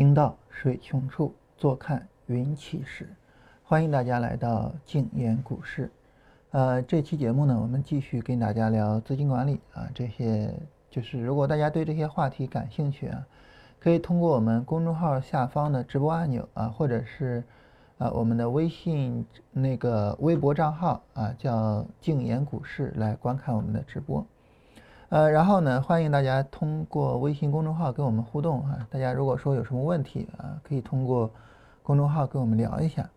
[0.00, 3.06] 行到水穷处，坐看云起时。
[3.62, 5.90] 欢迎大家来到静言股市。
[6.52, 10.54] 呃，这期节目呢，我们继续跟大家聊资金管理啊，这些
[10.88, 13.26] 就是如果大家对这些话题感兴趣啊，
[13.78, 17.44] 可以通过我们公众号下方的直播按钮啊，或者是
[17.98, 24.26] 啊我们的微信那个微博账号啊，叫静言股市来观看我们的直播。
[25.10, 28.78] 呃，然后呢，欢迎大家通过微信公众号跟我们互动啊。
[28.88, 31.28] 大家如果说有什么问题啊，可以通过
[31.82, 33.10] 公众号跟我们聊一下。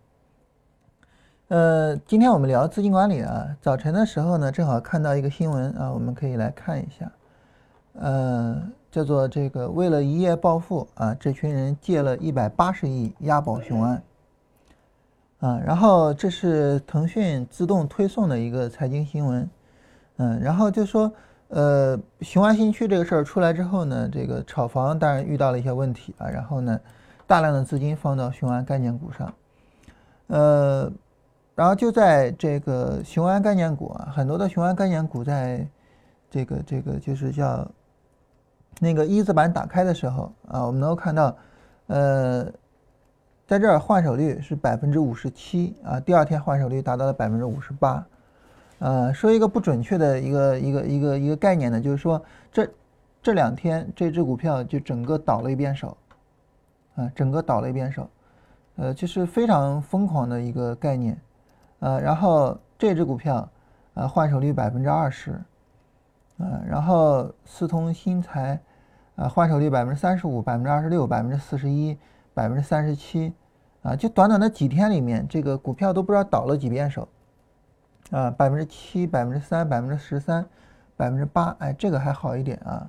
[1.46, 3.46] 呃，今天我们聊资金管理啊。
[3.60, 7.12] 早晨的时候呢，正好看到一个新闻啊，我们可以来看一下。
[7.92, 14.02] 呃，叫做这个为了一夜暴富啊，这群人借了一百八十亿押宝雄安
[15.38, 15.60] 啊。
[15.64, 19.48] 然后这是腾讯自动推送的一个财经新闻，
[20.16, 21.12] 嗯，然后就说。
[21.54, 26.80] 呃，雄安新区这个事儿出来之后呢，这个炒房当然遇到了一些问题啊，然后呢，
[27.28, 29.32] 大量的资金放到雄安概念股上，
[30.26, 30.90] 呃，
[31.54, 35.64] 然后就在这个雄安概念股啊，很多的雄安概念股在
[36.28, 37.64] 这个这个就是叫
[38.80, 41.36] 那个一字板打开的时候啊，我们能够看到，
[41.86, 42.44] 呃，
[43.46, 48.04] 在这儿换手率是百分之五十七啊，第二天换手率达到了百分之五十八。
[48.84, 52.68] 呃，说一个不准确的一个一个一个一个概念呢，就是说这
[53.22, 55.96] 这两天这只股票就整个倒了一遍手，
[56.94, 58.06] 啊，整个倒了一遍手，
[58.76, 61.18] 呃，就是非常疯狂的一个概念，
[61.78, 63.48] 呃，然后这只股票，
[63.94, 65.30] 呃，换手率百分之二十，
[66.36, 68.60] 啊，然后四通新材，
[69.16, 71.96] 啊，换手率百分之三十五、百分之二十六、百分之四十一、
[72.34, 73.32] 百分之三十七，
[73.80, 77.08] 啊，就短短的几天里面，这个股票都不知道倒了几遍手。
[78.10, 80.44] 啊，百分之七、百分之三、百分之十三、
[80.96, 82.88] 百分之八，哎，这个还好一点啊。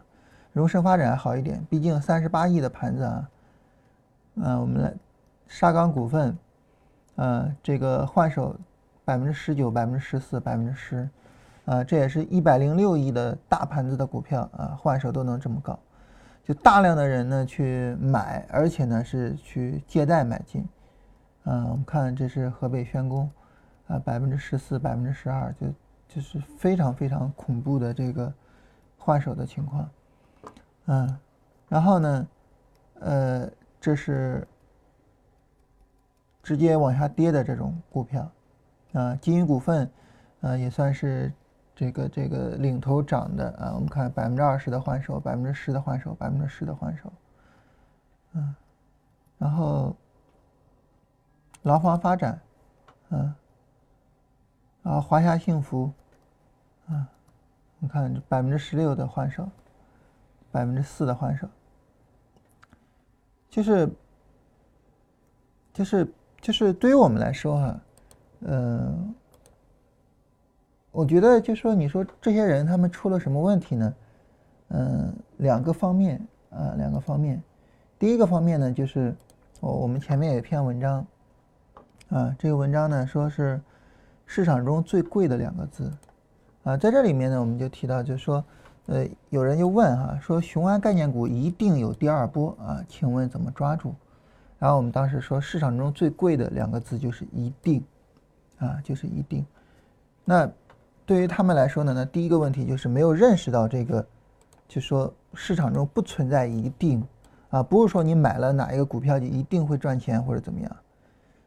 [0.53, 3.29] 荣盛发展还好一点，毕竟三十八亿的盘子啊。
[4.35, 4.93] 嗯，我们来
[5.47, 6.37] 沙钢股份，
[7.15, 8.55] 呃，这个换手
[9.03, 11.09] 百分之十九、百分之十四、百分之十，
[11.65, 15.77] 啊，这也是一百零六亿的大盘子的股票啊，换手都能这么高，
[16.43, 20.67] 就大量的人呢去买，而且呢是去借贷买进。
[21.45, 23.29] 嗯，我们看这是河北宣工。
[23.87, 25.67] 啊，百分之十四，百分之十二，就
[26.07, 28.33] 就是非常非常恐怖的这个
[28.97, 29.89] 换手的情况，
[30.87, 31.19] 嗯，
[31.69, 32.27] 然后呢，
[33.01, 34.47] 呃，这是
[36.41, 38.31] 直接往下跌的这种股票，
[38.93, 39.87] 啊，金宇股份，
[40.41, 41.31] 啊，也算是
[41.75, 47.13] 这个这个领头涨的啊，我们看百分之二十的换手，百分之十的换手，百分之十的换手，
[48.33, 48.55] 嗯，
[49.37, 49.95] 然后
[51.61, 52.39] 廊坊发展，
[53.09, 53.35] 嗯。
[54.85, 55.91] 啊华夏幸福，
[56.87, 57.09] 啊，
[57.79, 59.49] 你看百分之十六的换手，
[60.51, 61.47] 百分之四的换手，
[63.49, 63.89] 就是，
[65.73, 67.81] 就是就是对于我们来说哈，
[68.41, 69.15] 嗯，
[70.91, 73.95] 我觉得就说你说这些人他们出了什么问题呢？
[74.67, 77.41] 嗯，两个方面啊，两个方面，
[77.97, 79.15] 第一个方面呢就是
[79.61, 81.07] 我我们前面有一篇文章，
[82.09, 83.59] 啊，这个文章呢说是。
[84.25, 85.91] 市场中最贵的两个字，
[86.63, 88.43] 啊，在这里面呢，我们就提到，就是说，
[88.87, 92.83] 呃，有人就问哈，说雄安概念股一定有第二波啊？
[92.87, 93.93] 请问怎么抓住？
[94.57, 97.83] 然后我们当时说，市场中最贵的两个字就是一定，
[98.57, 99.45] 啊，就是一定。
[100.23, 100.49] 那
[101.05, 104.05] 对于他们来说呢，那第一个问题就是没有认识到这个，
[104.67, 107.05] 就说市场中不存在一定，
[107.49, 110.75] 啊，不是说你买了哪一个股票就一定会赚钱或者怎么样。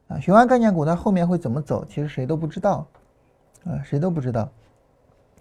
[0.08, 1.84] 啊，雄安概念股它后面会怎么走？
[1.84, 2.86] 其实谁都不知道，
[3.64, 4.48] 啊，谁都不知道。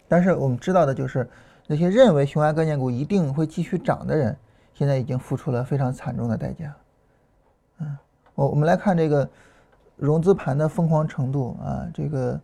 [0.07, 1.29] 但是我们知道的就是，
[1.67, 4.37] 那些认为雄安概念股一定会继续涨的人，
[4.73, 6.75] 现在已经付出了非常惨重的代价。
[7.79, 7.97] 嗯，
[8.35, 9.29] 我我们来看这个
[9.95, 12.39] 融资盘的疯狂程度啊，这个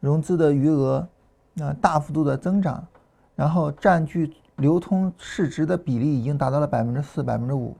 [0.00, 1.06] 融资的余额
[1.60, 2.86] 啊大幅度的增长，
[3.34, 7.76] 然后占据流通市值的比例已经达到了百分之四、百分之五。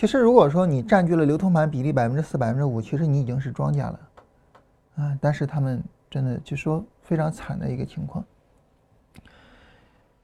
[0.00, 4.00] 其实，如果说你占据了流通盘比例百分之四、百分之五，其实你已经是庄家了，
[4.96, 5.18] 啊！
[5.20, 8.24] 但是他们真的就说非常惨的一个情况。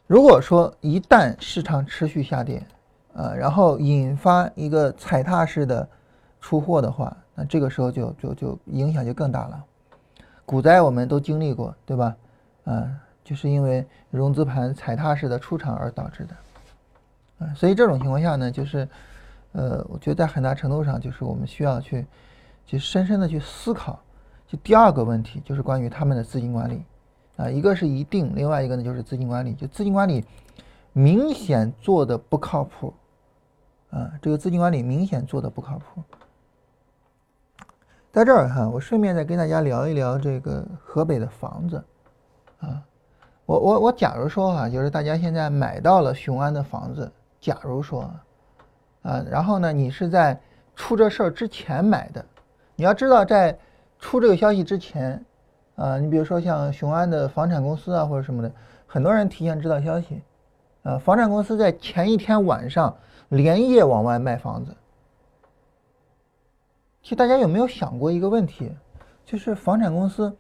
[0.07, 2.67] 如果说一旦市场持续下跌，
[3.13, 5.87] 啊，然后引发一个踩踏式的
[6.41, 9.63] 出货的话，那这个时候就就就影响就更大了。
[10.47, 12.17] 股灾我们都经历过，对吧？
[12.65, 12.91] 啊，
[13.23, 18.89] 就是因为融资盘踩踏式的出场而导致的，啊，所以这种情况下呢，就是。
[19.57, 22.07] 呃，我觉得在很大程度上，就是我们需要去，
[22.67, 23.99] 去深深的去思考。
[24.47, 26.85] 就第二个问题，就是关于他们的资金管理，
[27.39, 29.55] 啊，一个是一定，另外一个呢就是资金管理。
[29.55, 30.23] 就资金管理
[30.93, 32.93] 明显做的不靠谱，
[33.89, 36.03] 啊，这个资金管理明显做的不靠谱。
[38.13, 41.83] 在这儿哈，我顺便再跟大家聊一聊这个河北的房子，
[42.61, 42.83] 啊，
[43.47, 47.11] 我我我假如说哈，就是大家现在买到了雄安的房子，
[47.41, 48.25] 假如说，啊，
[49.07, 50.39] 啊然后呢，你是在
[50.75, 52.25] 出这事儿之前买的，
[52.75, 53.57] 你要知道在
[54.01, 55.25] 出这个消息之前，
[55.77, 58.51] 啊，你比如说像雄安的房产公司啊或者什么的，
[58.85, 60.21] 很多人提前知道消息，
[60.83, 62.97] 啊，房产公司在前一天晚上
[63.29, 64.75] 连夜往外卖房子。
[67.01, 68.73] 其实大家有没有想过一个问题，
[69.25, 70.37] 就是房产公司，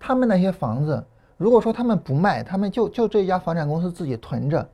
[0.00, 1.04] 他们那些房子，
[1.36, 4.66] 如果说他们不卖，他们就就这家房产公司自己囤着，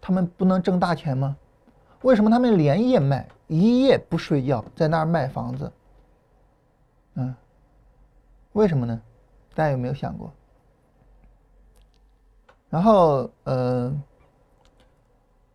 [0.00, 1.36] 他们不能挣大钱吗？
[2.04, 5.72] 为什么他们连夜卖，一夜不睡觉在那儿卖房子？
[7.14, 7.34] 嗯，
[8.52, 9.00] 为什么呢？
[9.54, 10.30] 大家有没有想过？
[12.68, 13.90] 然后呃，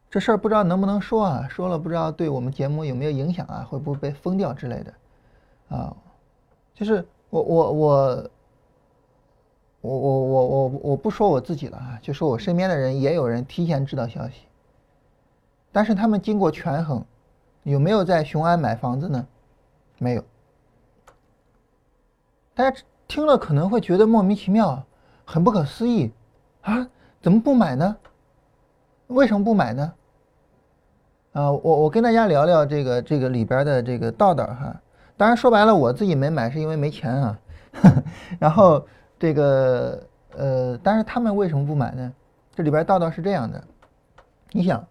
[0.09, 1.47] 这事儿不知道能不能说啊？
[1.47, 3.67] 说了不知道对我们节目有没有影响啊？
[3.69, 4.93] 会不会被封掉之类的？
[5.69, 5.95] 啊，
[6.73, 8.29] 就是我我我
[9.81, 14.41] 我我我我我不说我自己了啊，就说我身边的人也有人提前知道消息，
[15.71, 17.03] 但是他们经过权衡，
[17.63, 19.27] 有没有在雄安买房子呢？
[19.97, 20.23] 没有。
[22.55, 24.83] 大家听了可能会觉得莫名其妙，
[25.25, 26.11] 很不可思议
[26.61, 26.87] 啊，
[27.21, 27.95] 怎么不买呢？
[29.07, 29.93] 为什么不买呢？
[31.33, 34.75] 啊，我我跟大家聊聊这个这个里边的这个道道哈。
[35.15, 37.39] 当然说白了，我自己没买是因为没钱啊。
[38.39, 38.85] 然后
[39.19, 40.01] 这个
[40.35, 42.13] 呃，但是他们为什么不买呢？
[42.55, 43.63] 这里边道道是这样的：
[44.51, 44.85] 你想，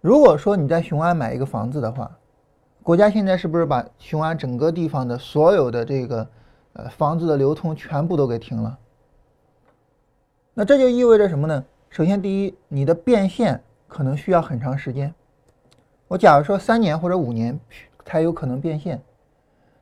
[0.00, 2.10] 如果说你在雄安买一个房子的话，
[2.82, 6.26] 国家现在是不是把雄安整个地方的所有的这个
[6.74, 8.78] 呃房子的流通全部都给停了？
[10.54, 11.64] 那这就意味着什么呢？
[11.90, 15.12] 首先，第一，你的变现可能需要很长时间。
[16.06, 17.58] 我假如说三年或者五年
[18.04, 19.02] 才有可能变现。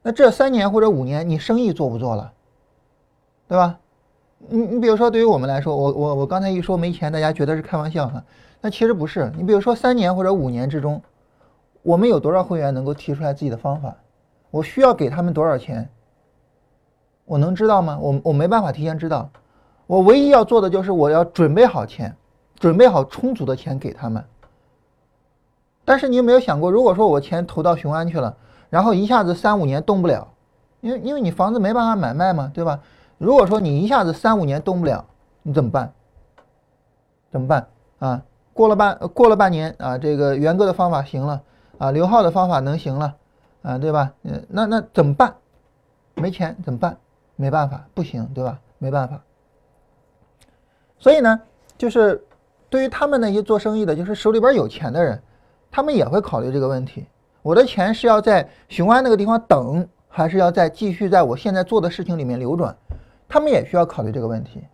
[0.02, 2.32] 那这三年或者五年，你生意做不做了，
[3.48, 3.78] 对吧？
[4.48, 8.22] 你你比如说，对于我们来说，我我我刚才一说没钱，大家觉得是开玩笑哈。
[8.60, 9.32] 那其实不是。
[9.36, 11.00] 你比如说三年或者五年之中，
[11.82, 13.94] 我们有多少会员能够提出来自己的方法？
[14.50, 15.88] 我需要给他们多少钱？
[17.24, 17.98] 我能知道吗？
[18.00, 19.28] 我我没办法提前知道。
[19.86, 22.16] 我唯一要做的就是我要准备好钱，
[22.58, 24.24] 准备好充足的钱给他们。
[25.84, 28.36] 但是你有没有想过，如果说我钱投到雄安去了？
[28.68, 30.26] 然后一下子三五年动不了，
[30.80, 32.80] 因为因为你房子没办法买卖嘛，对吧？
[33.18, 35.04] 如果说你一下子三五年动不了，
[35.42, 35.92] 你怎么办？
[37.30, 37.68] 怎么办
[38.00, 38.22] 啊？
[38.56, 41.42] 过了半过了半年啊，这个元哥的方法行了
[41.76, 43.14] 啊，刘浩的方法能行了
[43.60, 44.10] 啊，对吧？
[44.22, 45.34] 嗯，那那怎么办？
[46.14, 46.96] 没钱怎么办？
[47.36, 48.58] 没办法，不行，对吧？
[48.78, 49.20] 没办法。
[50.98, 51.38] 所以呢，
[51.76, 52.24] 就是
[52.70, 55.20] 对于他们那些做生意的，就是手里边有钱的人，
[55.70, 57.06] 他们也会考虑这个问题。
[57.42, 62.74] 我的钱是要在雄安那个地方等，还是要在继续在我现在做的事情里面流转？
[63.28, 64.64] 他们也需要考虑这个问题。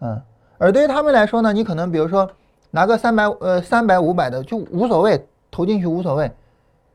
[0.00, 0.20] 嗯，
[0.58, 2.28] 而对于他们来说呢，你可能比如说
[2.74, 6.28] 拿个三百呃三百五百的就无所谓，投进去无所谓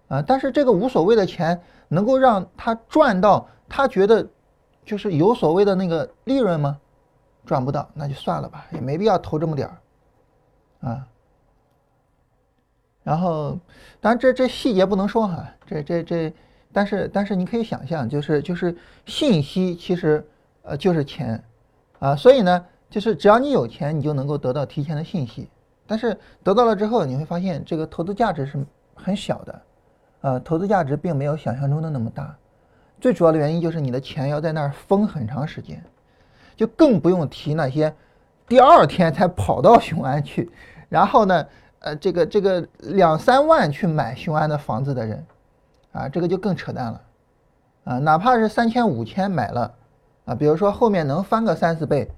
[0.09, 0.21] 啊。
[0.21, 4.27] 但是这个无所谓的钱能够让他赚到他觉得
[4.83, 6.77] 就是有所谓的那个利润吗？
[7.45, 11.07] 赚不到，那就算了吧，也没必要投这么点儿啊。
[13.01, 13.57] 然后，
[14.01, 16.33] 当然这这细节不能说哈，这这这，
[16.73, 20.27] 但是但是你可以想象，就是就是信息其实
[20.61, 21.41] 呃就是钱，
[21.99, 25.49] 啊，所以呢，就是只要你有钱，你就能够得到提前的信息，
[25.89, 29.61] 但是得到了之后，你会发现这个投资价值是很小的，
[30.21, 32.33] 啊，投资价值并没有想象中的那么大，
[33.01, 35.83] 最主要的原因就是你的钱要在那儿封很长时间，
[36.55, 37.91] 就更不用提那些
[38.47, 40.49] 第二天才跑到雄安去，
[40.87, 41.45] 然后呢。
[41.81, 45.25] 呃，这个这个两三万去买雄安的房子的人，
[45.93, 47.01] 啊，这个就更扯淡了，
[47.85, 49.73] 啊，哪怕是三千五千买了，
[50.25, 52.11] 啊，比如说后面能翻个三四倍，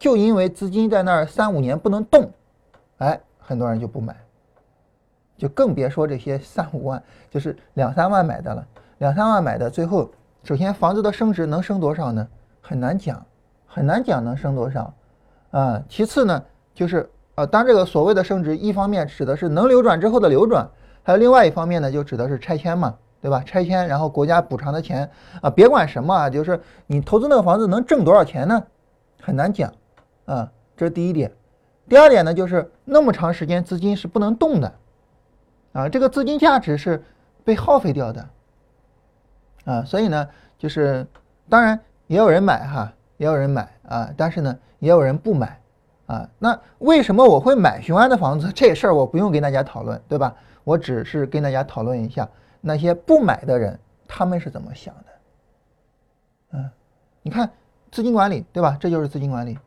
[0.00, 2.28] 就因为资金在那儿三五年不能动，
[3.04, 4.16] 哎，很多人就不买，
[5.36, 8.66] 就更别说这些三五万，就是两三万买的了，
[8.98, 10.10] 两三万买的，最后
[10.42, 12.26] 首先房子的升值能升多少呢？
[12.60, 13.24] 很难讲，
[13.66, 14.94] 很难讲能升多少，
[15.50, 16.42] 啊，其次呢
[16.74, 17.10] 就是。
[17.36, 20.70] 呃，当这个所谓的升值，一方面指的是能流转之后的流转，
[21.02, 23.42] 还有另外一方面呢，就指的是拆迁嘛，对吧？
[23.44, 25.10] 拆迁，然后国家补偿的钱
[25.42, 28.62] 啊，别管什么啊，就是你投资那个房子能挣多少钱呢？
[29.20, 29.72] 很难讲
[30.26, 31.28] 啊，这是第一点。
[31.88, 34.72] 第二点呢，就是那么长时间资金是不能动的
[35.72, 37.04] 啊，这个资金价值是
[37.44, 38.28] 被耗费掉的
[39.64, 41.06] 啊，所以呢，就是
[41.48, 45.60] 当然也有人买哈，也有人买啊，但是呢，也有人不买。
[46.06, 46.28] 啊。
[46.38, 48.50] 那为什么我会买雄安的房子？
[48.54, 50.34] 这事儿我不用跟大家讨论，对吧？
[50.62, 52.28] 我只是跟大家讨论一下
[52.60, 55.04] 那些不买的人他们是怎么想的。
[56.52, 56.70] 嗯，
[57.22, 57.50] 你看
[57.90, 58.76] 资金管理，对吧？
[58.80, 59.58] 这就是资金管理。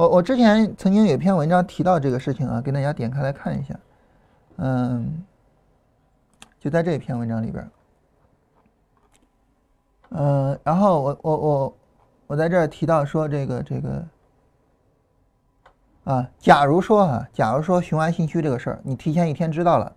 [0.00, 3.78] 我我之前曾经有篇文章提到这个事情啊，给大家点开来看一下。
[4.56, 5.22] 嗯，
[6.58, 7.70] 就在这一篇文章里边。
[10.12, 11.76] 嗯，然后我我我
[12.28, 14.02] 我在这儿提到说这个这个
[16.04, 19.94] 啊，假如说啊，假如说雄安新区这个事儿，你提前一天知道了，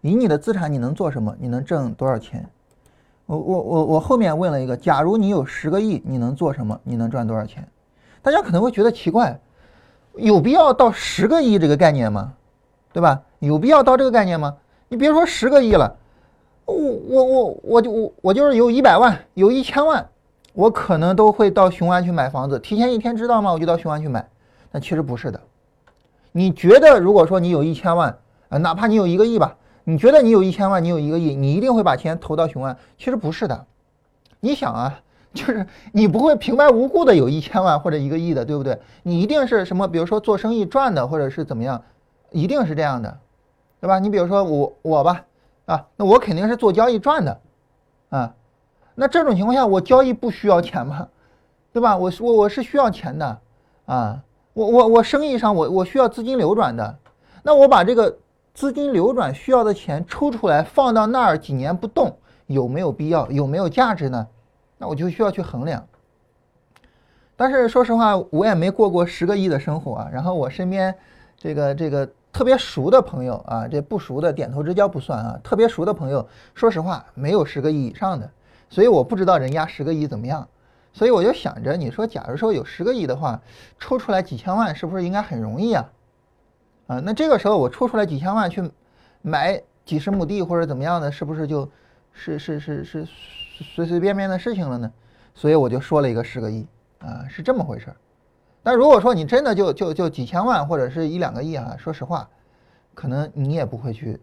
[0.00, 1.36] 以你的资产你能做什么？
[1.38, 2.48] 你能挣多少钱？
[3.26, 6.80] 我我我我后面问了一个，假如你有十个亿，你能做什么？
[6.84, 7.68] 你能赚多少钱？
[8.22, 9.40] 大家可能会觉得奇怪，
[10.14, 12.34] 有必要到十个亿这个概念吗？
[12.92, 13.22] 对吧？
[13.38, 14.56] 有必要到这个概念吗？
[14.88, 15.96] 你别说十个亿了。
[16.66, 20.08] 我我我我就我我就是有一百万，有一千万，
[20.52, 22.58] 我可能都会到雄安去买房子。
[22.58, 23.52] 提前一天知道吗？
[23.52, 24.28] 我就到雄安去买。
[24.70, 25.40] 但其实不是的。
[26.32, 28.18] 你觉得如果说你有一千万
[28.50, 32.76] 啊，哪怕你有一个亿吧，你觉得你有一千万，你有一个亿，你一定会把钱投到雄安？
[32.98, 33.66] 其实不是的。
[34.38, 35.00] 你想啊，
[35.32, 38.78] 就是你不会平白无故的有一千万或者一个亿的，对不对？
[39.02, 39.86] 你一定是什么？
[39.88, 41.82] 比如说做生意赚的，或者是怎么样，
[42.30, 43.18] 一定是这样的，
[43.80, 43.98] 对吧？
[43.98, 45.24] 你比如说我我吧。
[45.66, 47.40] 啊，那我肯定是做交易赚的，
[48.08, 48.34] 啊，
[48.96, 51.06] 那这种情况下我交易不需要钱吗？
[51.72, 51.96] 对吧？
[51.96, 53.38] 我我我是需要钱的，
[53.86, 54.20] 啊，
[54.52, 56.98] 我我我生意上我我需要资金流转的，
[57.44, 58.18] 那我把这个
[58.52, 62.16] 资金流转需要的钱抽出来放到那儿几年不动，
[62.48, 63.30] 有没有必要？
[63.30, 64.26] 有没有价值呢？
[64.80, 65.86] 那我就需要去衡量。
[67.36, 70.92] 但是说实话，我也没过过十个亿的生活啊，然后我身边
[71.36, 72.10] 这个这个。
[72.32, 75.40] 特别熟的朋友啊，这不熟的点头之交不算啊。
[75.42, 78.30] 特别熟的朋友，说实话没有十个亿以上的，
[78.68, 80.46] 所以我不知道人家十个亿怎么样。
[80.92, 83.42] 所以我就想着，你说假如说有十个亿的话，
[83.80, 85.90] 抽出来几千万，是不是应该很容易啊？
[86.86, 88.70] 啊，那这个时候我抽出来几千万去
[89.22, 91.68] 买几十亩地或者怎么样的，是不是就
[92.12, 93.04] 是是是是
[93.62, 94.92] 随随便便的事情了呢？
[95.34, 96.66] 所以我就说了一个十个亿
[96.98, 97.96] 啊，是这么回事儿。
[98.62, 102.28] 但如果说你真的就就就几千万或者是一两个亿啊，说实话，
[102.94, 104.20] 可能你也不会去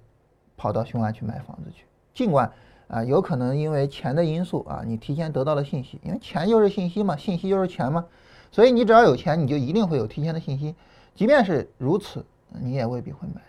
[0.55, 1.85] 跑到雄安去买房子去。
[2.13, 2.51] 尽管
[2.87, 8.05] 啊，有可能因为钱的因素啊，你提前得到了信息，因为钱就是信息嘛，信息就是钱嘛，
[8.51, 10.75] 所以你只要有钱，你就一定会有提前的信息。
[11.15, 12.23] 即便是如此，
[12.61, 13.41] 你也未必会买。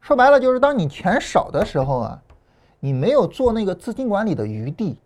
[0.00, 2.22] 说白了就是，当你钱少的时候啊，
[2.84, 4.98] 你没有做那个资金管理的余地。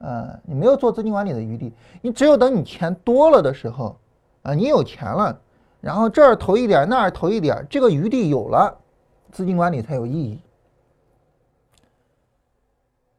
[0.00, 3.96] 呃，你没有做资金管理的余地，你只有等你钱多了的时候，
[4.42, 5.36] 啊，你有钱了，
[5.80, 8.76] 然后这儿投一点，那儿投一点，这个余地有了，
[9.32, 10.38] 资金管理才有意义。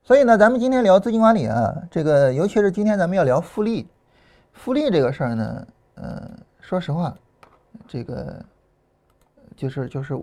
[0.03, 3.86] 所以呢，咱们今天聊资金管理啊，这个尤其是今天咱们要聊复利，
[4.53, 6.31] 复利这个事儿呢，呃，
[6.62, 7.13] 说实话，
[7.89, 8.41] 这个
[9.57, 10.17] 就是就是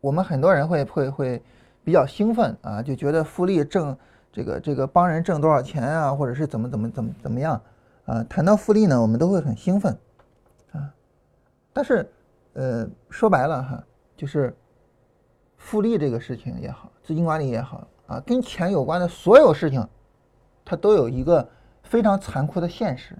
[0.00, 1.42] 我们很多人会会会
[1.86, 3.96] 比较兴奋啊，就觉得复利挣。
[4.32, 7.58] 这个这个帮人挣多少钱啊，或者是怎么怎么怎么怎么样
[8.04, 8.22] 啊？
[8.24, 9.96] 谈到复利呢，我们都会很兴奋
[10.72, 10.92] 啊。
[11.72, 12.06] 但是，
[12.52, 13.82] 呃，说白了哈，
[14.14, 14.54] 就是
[15.56, 19.88] 复利这个事情也好，资金管理也好啊，跟钱有关的所有事情，
[20.66, 21.48] 它都有一个
[21.84, 23.16] 非常残酷的现实，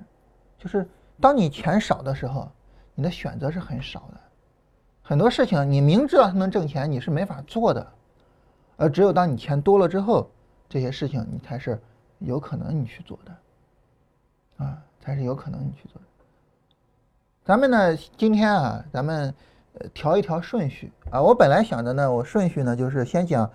[0.59, 0.87] 就是
[1.19, 2.51] 当你钱少的时候，
[2.95, 4.21] 你的选择是很少的。
[5.01, 7.87] 很多事情你明知道它能挣钱，你是没法做的，
[8.77, 10.31] 而只有当你钱多了之后。
[10.69, 11.81] 这些事情你才是
[12.19, 16.09] 有可能你去做的，啊，才是有可能你去做的。
[17.45, 19.33] 咱们呢，今天啊，咱们
[19.75, 21.23] 呃调一调顺序啊。
[21.23, 23.49] 我本来想的呢，我顺序呢就是先讲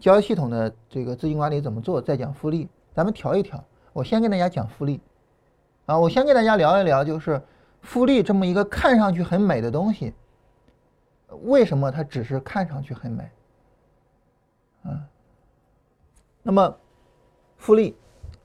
[0.00, 2.68] 交易系统的这个资金管理怎么做，再讲复利。
[2.92, 5.00] 咱们调一调，我先跟大家讲复利，
[5.86, 7.40] 啊，我先跟大家聊一聊，就是
[7.80, 10.12] 复利这么一个看上去很美的东西，
[11.44, 13.30] 为什么它只是看上去很美？
[14.86, 15.02] 啊。
[16.42, 16.76] 那么，
[17.56, 17.96] 复利，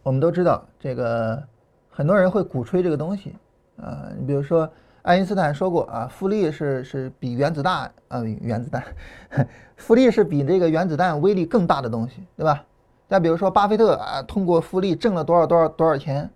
[0.02, 1.42] 我们都知道，这个
[1.90, 3.36] 很多人会鼓吹这个东西，
[3.78, 4.68] 啊，你比如说
[5.04, 8.84] 爱因斯坦说过啊，复利是是比原子弹啊，原子弹，
[9.78, 12.66] 复利是比这个原子弹威力更大的东西，对吧？
[13.08, 16.28] 再比如说巴菲特啊，通过复利挣了多少多少多少钱，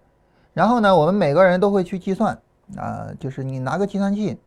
[0.54, 2.40] 然后呢，我们每个人都会去计算
[2.78, 4.38] 啊，就是你拿个计算器，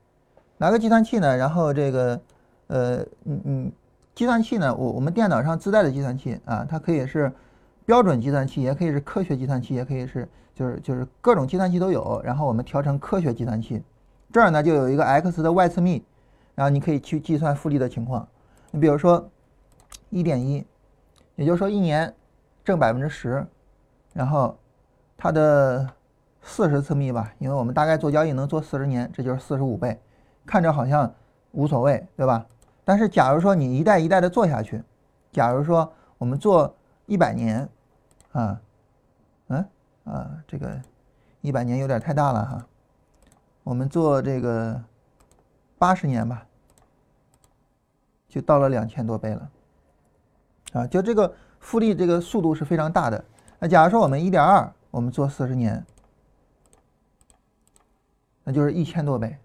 [0.56, 2.20] 拿个计算器呢，然后这个，
[2.68, 3.72] 呃，嗯嗯。
[4.18, 4.74] 计算器呢？
[4.74, 7.32] 我我们电脑上自带的计算器啊，它可以是
[7.86, 12.20] 标准计算器，也可以是科学计算器，也可以是就是就是各种计算器都有。
[12.24, 13.80] 然后我们调成科学计算器，
[14.32, 16.02] 这儿呢就有一个 x 的 y 次幂，
[16.56, 18.26] 然后你可以去计算复利的情况。
[18.72, 19.30] 你比如说
[20.10, 20.66] 一点一，
[21.36, 22.12] 也就是说一年
[22.64, 23.46] 挣百分之十，
[24.14, 24.58] 然后
[25.16, 25.88] 它的
[26.42, 29.96] 四十次幂吧，因为我们大概做交易能做四十年，这就是四十五倍，
[30.44, 31.14] 看着好像
[31.52, 32.44] 无所谓，对吧？
[32.88, 34.82] 但是假如说你一代一代的做下去，
[35.30, 37.68] 假如说我们做一百年，
[38.32, 38.58] 啊，
[39.48, 39.68] 嗯
[40.04, 40.80] 啊，这个
[41.42, 42.66] 一百年有点太大了哈，
[43.62, 44.82] 我们做这个
[45.76, 46.46] 八十年吧，
[48.26, 49.50] 就到了两千多倍了，
[50.72, 51.30] 啊，就这个
[51.60, 53.22] 复利这个速度是非常大的。
[53.58, 55.84] 那假如说我们一点二，我们做四十年，
[58.44, 59.36] 那就是一千多倍，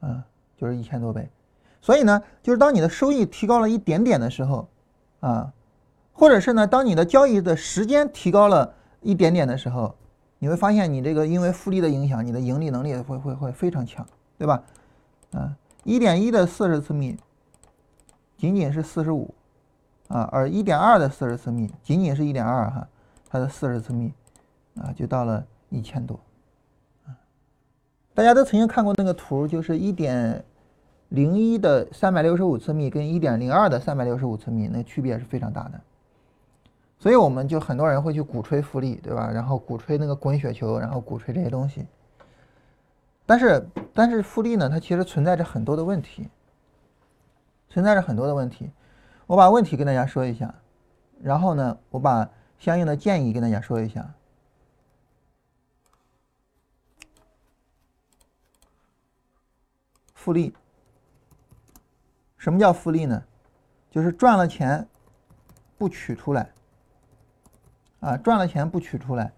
[0.00, 0.22] 啊，
[0.58, 1.26] 就是一千多倍。
[1.80, 4.68] 所以呢，就是当你的收益提高了一点点的时候，
[5.20, 5.52] 啊，
[6.12, 9.94] 或者是呢，当你的交易的时间提高了一点点的时候，
[10.38, 14.06] 你会发现你这个因为复利的影响，你的盈利能力会会会非常强，
[14.38, 14.62] 对吧？
[15.32, 17.16] 啊，一点一的四十次幂，
[18.36, 19.34] 仅仅是四十五，
[20.08, 22.86] 啊，而一点二的四十次幂，仅仅是一点二哈。
[23.32, 24.12] 它的四十次幂
[24.74, 26.18] 啊，就到了一千多！
[28.12, 30.44] 大家都曾经看过那个图，就是一点
[31.10, 35.80] 零一的三百六十五次幂跟一点零二的三百六十五次幂，那区别是非常大的。
[36.98, 39.30] 所以我们就很多人会去鼓吹复利，对吧？
[39.30, 41.86] 然后鼓吹那个滚雪球，然后鼓吹这些东西。
[43.24, 43.64] 但是，
[43.94, 46.28] 但是复利呢，它其实存在着很多的问题，
[47.68, 48.70] 存在着很多的问题。
[49.26, 50.52] 我把问题跟大家说一下，
[51.22, 52.28] 然后呢，我把。
[52.60, 54.12] 相应的建议跟大家说一下，
[60.12, 60.54] 复利。
[62.40, 63.22] 什么叫复利呢？
[63.90, 64.88] 就是赚了钱
[65.76, 66.50] 不取出来，
[68.00, 69.30] 啊，赚了钱不取出来，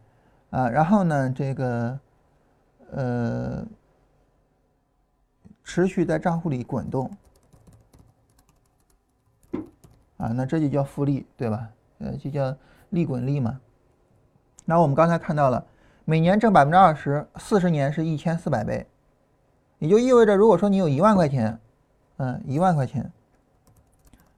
[0.51, 1.99] 啊，然后呢，这个
[2.93, 3.67] 呃，
[5.65, 7.11] 持续在账户里滚动，
[10.19, 11.69] 啊，那这就叫复利，对吧？
[11.99, 12.57] 呃，就叫。
[12.93, 13.59] 利滚利嘛，
[14.67, 15.65] 那我们刚才看到了，
[16.05, 18.87] 每年挣百分之二十，四十年是一千四百倍，
[19.79, 21.59] 也就意味着，如果说你有一万块钱，
[22.23, 23.11] 嗯，一万块钱，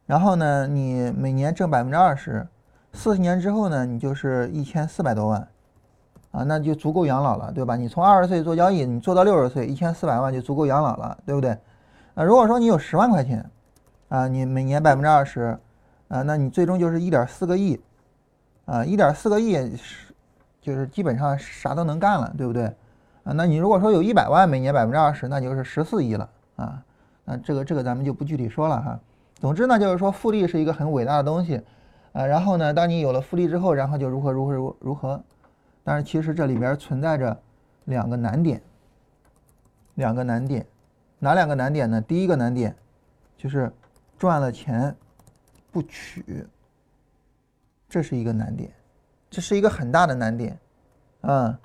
[0.06, 2.48] 然后呢，你每年挣百分之二十，
[2.94, 5.46] 四十年之后呢，你就是一千四百多万，
[6.30, 7.76] 啊，那就足够养老了，对吧？
[7.76, 11.50] 你从二十岁做交易，你做到六十岁，一千四百万就足够养老了，对不对？
[12.14, 13.44] 啊，如果说你有十万块钱，
[14.08, 15.58] 啊，你每年百分之二十，
[16.08, 17.78] 啊，那你最终就是一点四个亿。
[18.64, 20.14] 啊，一点四个亿是，
[20.62, 22.64] 就是基本上啥都能干了，对不对？
[23.24, 26.82] 啊，那你如果说有一百万，每年百分之二十，那就是十四亿了啊。
[27.24, 29.00] 啊这个这个咱们就不具体说了哈。
[29.34, 31.60] 总之呢，就是说复利是一个很伟大的东西
[32.12, 32.24] 啊。
[32.24, 35.22] 然后呢，当你有了复利之后，然后就如何如何如如何。
[35.82, 37.38] 但是其实这里边存在着
[37.84, 38.62] 两个难点，
[39.94, 40.66] 两个难点，
[41.18, 42.00] 哪两个难点呢？
[42.00, 42.74] 第一个难点
[43.36, 43.70] 就是
[44.18, 44.94] 赚了钱
[45.70, 46.46] 不取。
[47.86, 48.68] 这是一个难点，
[49.30, 50.58] 这是一个很大的难点，
[51.20, 51.56] 啊，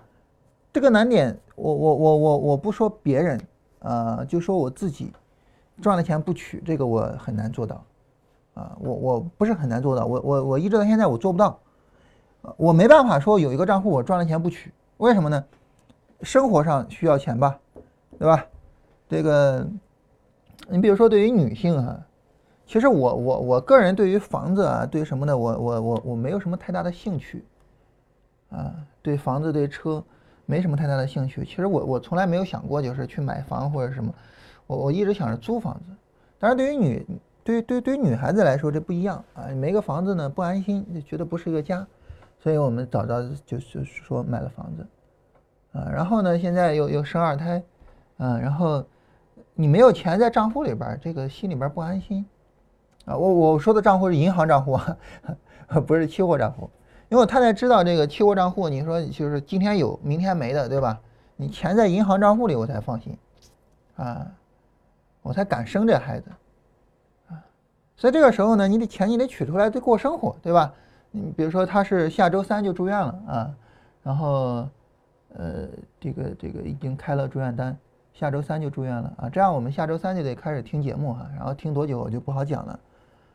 [0.72, 3.42] 这个难点，我我我我我不说别人，
[3.80, 5.12] 啊，就说我自己，
[5.82, 7.84] 赚了钱不取，这个我很难做到，
[8.54, 11.60] 啊，我我不是很难做到，我我我一直到现在我做不到，
[12.58, 15.44] 我没办法说有一个账户我赚了钱不取，为什么呢？
[16.22, 17.60] 生活上需要钱吧，
[18.18, 18.46] 对吧？
[19.08, 19.68] 这个，
[20.68, 22.00] 你比如说对于女性哈。
[22.72, 27.44] 其实我我我个人对于房子啊，对什么的，我我我我没有什么太大的兴趣，
[28.52, 30.04] 啊，对房子对车
[30.46, 31.44] 没什么太大的兴趣。
[31.44, 34.14] 其实我我从来没有想过就是去买房或者什么，
[34.70, 35.96] 我我一直想着租房子。
[36.38, 37.06] 但是对于女
[37.44, 41.86] 对对对于女孩子来说这不一样啊，没个房子呢不安心，就觉得不是一个家，
[42.40, 44.86] 所以我们早早就是说买了房子，
[45.74, 47.64] 啊，然后呢现在又又生二胎，
[48.18, 48.84] 嗯，然后
[49.56, 52.24] 你没有钱在账户里边，这个心里边不安心。
[53.06, 54.80] 啊，我我说的账户是银行账户，
[55.88, 56.70] 不是期货账户，
[57.10, 61.02] 因为我太太知道这个期货账户，你说就是今天有，明天没的，对吧？
[61.36, 63.18] 你钱在银行账户里，我才放心，
[63.96, 64.28] 啊，
[65.22, 66.30] 我才敢生这孩子，
[67.30, 67.38] 啊，
[67.96, 70.74] 所以这个时候呢，你的钱你得取出来得过生活，对吧？
[71.12, 73.56] 你比如说他是下周三就住院了啊，
[74.04, 74.68] 然后
[75.36, 75.68] 呃，
[76.00, 77.78] 这个这个已经开了住院单，
[78.14, 82.80] 下周三就住院了啊，这样我们下周三就得开始听节目哈，然后听多久我就不好讲了。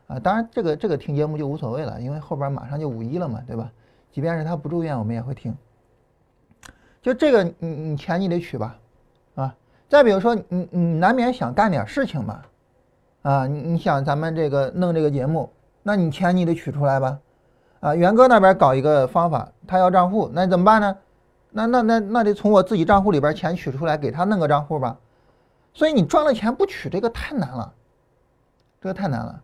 [0.07, 3.71] 啊，当然这个这个听节目就无所谓了，因为后边马上就五一了嘛，对吧？
[4.11, 5.55] 即便是他不住院，我们也会听。
[7.01, 8.77] 就这个，你你钱你得取吧，
[9.87, 12.45] 再比如说你你难免想干点事情吧，
[13.21, 15.49] 啊，你你想咱们这个弄这个节目，
[15.83, 17.19] 那你钱你得取出来吧，
[17.79, 20.97] 啊，元哥那边搞一个方法，他要账户，那怎么办呢？
[21.51, 24.97] 那那那那得从我自己账户里边钱取出来给他弄个账户吧，
[25.73, 27.73] 所以你赚了钱不取这个太难了，
[28.81, 29.41] 这个太难了。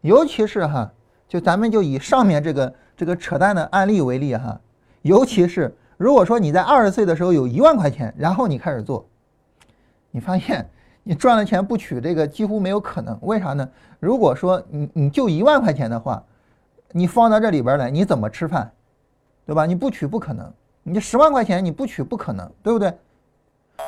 [0.00, 0.92] 尤其是哈，
[1.26, 4.60] 就咱们就以上面这个这个扯淡的案例为例哈，
[5.02, 9.04] 尤其是如果说你在二十岁的时候有一万块钱，然后你开始做，
[10.14, 10.64] 你发现
[11.02, 13.18] 你赚了钱不取这个几乎没有可能。
[13.22, 13.68] 为啥呢？
[13.98, 16.22] 如果说你你就一万块钱的话，
[16.92, 18.70] 你放到这里边来，你怎么吃饭？
[19.44, 19.66] 对吧？
[19.66, 20.52] 你不取不可能。
[20.84, 22.96] 你十万块钱你不取不可能，对不对？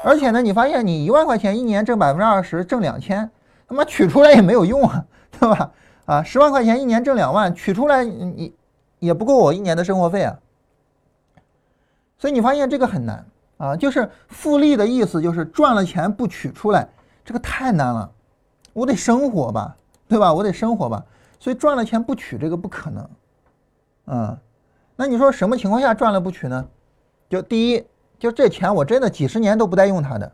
[0.03, 3.31] 而且呢，你发现你一万块钱一年挣百分之二十，挣两千，
[3.69, 5.71] 他妈取出来也没有用啊，对吧？
[6.07, 8.53] 啊，十万块钱一年挣两万，取出来你
[8.99, 10.37] 也不够我一年的生活费啊。
[12.19, 13.25] 所以你发现这个很难
[13.59, 16.89] 啊，就是复利的意思就是赚了钱不取出来，
[17.25, 18.11] 这个太难了。
[18.73, 19.75] 我得生活吧，
[20.07, 20.33] 对吧？
[20.35, 21.03] 我得生活吧，
[21.41, 23.11] 所以赚了钱不取这个不可能。
[24.09, 24.39] 嗯，
[24.95, 26.69] 那你说什么情况下赚了不取呢？
[27.31, 27.85] 就第一，
[28.19, 30.31] 就这钱我真的几十年都不带用它的。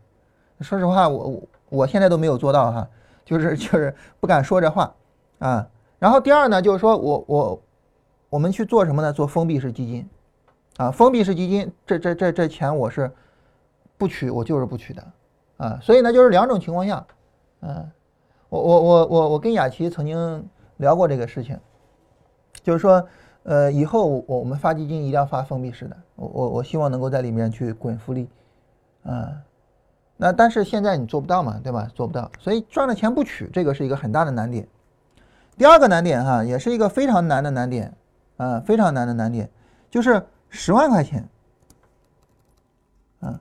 [0.61, 2.89] 说实话，我我我现在都没有做到哈，
[3.25, 4.93] 就是就是不敢说这话
[5.39, 5.67] 啊。
[5.99, 7.63] 然后第二呢，就是说我我
[8.31, 9.13] 我们去做什么呢？
[9.13, 10.09] 做封闭式基金。
[10.79, 13.13] 啊，封闭式基金，这这这这钱我是
[13.99, 15.07] 不取，我就是不取的，
[15.59, 17.07] 啊，所以呢，就是两种情况下，
[17.61, 17.91] 嗯，
[18.49, 21.59] 我我我我我跟雅琪曾经聊过这个事情，
[22.63, 23.07] 就是说，
[23.43, 28.29] 呃，以后我我们发基金一定要发封闭式的，我我我希望能够在里面去滚复利，
[29.05, 29.31] 啊，
[30.17, 31.87] 那但是现在你做不到嘛，对吧？
[31.95, 34.67] 做不到，所以赚了钱不取，这个是一个很大的难点。
[35.59, 37.95] 第二个难点哈，也是一个非常难的难点，
[38.39, 39.51] 啊，非常难的难点，
[39.91, 40.25] 就是。
[40.55, 41.27] 十万块钱，
[43.21, 43.41] 嗯，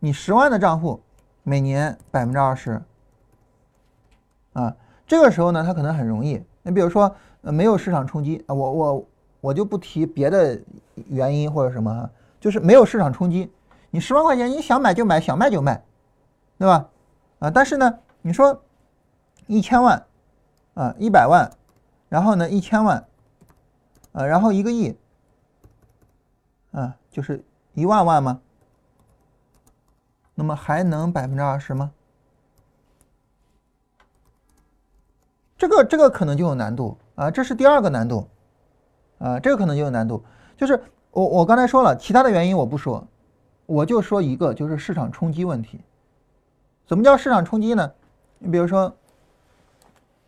[0.00, 1.00] 你十万的账户，
[1.44, 2.82] 每年百分之二十，
[4.54, 6.44] 啊，这个时候呢，它可能很容易。
[6.64, 9.06] 你比如说，呃，没有市场冲击啊，我我
[9.40, 10.60] 我就不提别的
[11.06, 13.48] 原因或者什么，就是没有市场冲击，
[13.90, 15.80] 你十万块钱，你想买就买，想卖就卖，
[16.58, 16.88] 对吧？
[17.38, 18.60] 啊，但是呢，你说
[19.46, 20.04] 一千万，
[20.74, 21.48] 啊，一百万，
[22.08, 23.06] 然后呢，一千万，
[24.10, 24.96] 啊，然后一个亿。
[26.76, 28.42] 啊，就是一万万吗？
[30.34, 31.90] 那么还能百分之二十吗？
[35.56, 38.28] 这个这个可能就有难度啊，这是第二个难度
[39.16, 40.22] 啊，这个可能就有难度。
[40.54, 43.08] 就是我我刚才说了，其他的原因我不说，
[43.64, 45.80] 我就说一个，就是市场冲击问题。
[46.86, 47.90] 什么叫市场冲击呢？
[48.38, 48.94] 你比如说，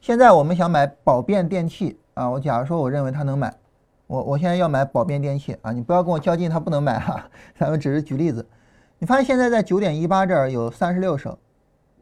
[0.00, 3.54] 现在我们想买宝变电器啊，我假如说我认为它能买。
[4.08, 7.28] 我我现在要买宝变电器啊，你不要跟我较劲，它不能买哈。
[7.56, 8.44] 咱们只是举例子。
[8.98, 11.38] 你发现现在在九点一八这儿有三十六手，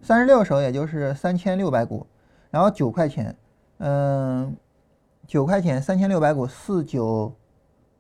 [0.01, 2.07] 三十六手也就是三千六百股，
[2.49, 3.37] 然后九块钱，
[3.79, 4.57] 嗯，
[5.27, 7.35] 九块钱三千六百股四九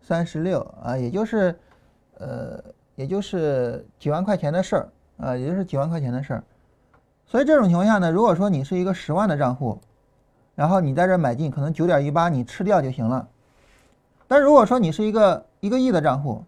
[0.01, 1.59] 三十六啊，也就是
[2.19, 2.63] 呃，
[2.95, 6.45] 也就是几万块钱的事儿啊，也就是几万块钱的事儿。
[7.27, 9.81] 所以这种情况下呢，如果说你是一个十万的账户，
[10.55, 13.29] 然后你在这买进，可能九点一八你吃掉就行了。
[14.29, 16.45] 但如果说你是一个一个亿的账户，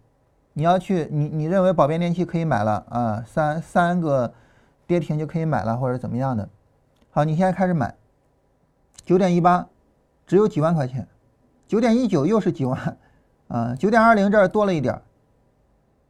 [0.52, 4.32] 你要去你你认为宝变电器可以买了啊，三三个
[4.86, 6.48] 跌停就可以买了或者怎么样的，
[7.10, 7.94] 好，你现在开始买，
[9.04, 9.68] 九点一八
[10.26, 11.06] 只有几万块钱，
[11.68, 12.96] 九点一九又是几万，
[13.46, 15.02] 啊，九点二零这儿多了一点儿，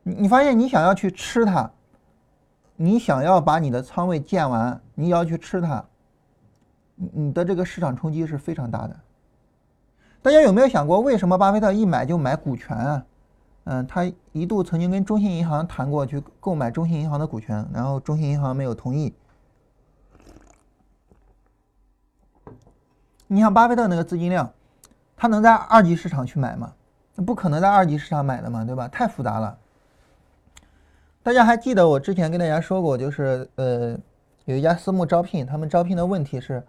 [0.04, 1.70] 你你发现你想要去吃它，
[2.76, 5.84] 你想要把你的仓位建完，你要去吃它，
[6.94, 8.96] 你你的这个市场冲击是非常大的。
[10.20, 13.04] 大家有没有想过，为什么巴菲特一买就买股权啊？
[13.64, 19.14] 嗯，他一度曾经跟中信银行谈过去购买中信银行的股权，然后中信银行没有同意。
[23.26, 24.50] 你像巴菲特那个资金量，
[25.16, 26.72] 他能在二级市场去买吗？
[27.14, 28.88] 那不可能在二级市场买的嘛，对吧？
[28.88, 29.58] 太复杂了。
[31.22, 33.96] 大家还记得我之前跟大家说过，就是呃，
[34.46, 36.62] 有一家私募招聘，他们招聘的问题是，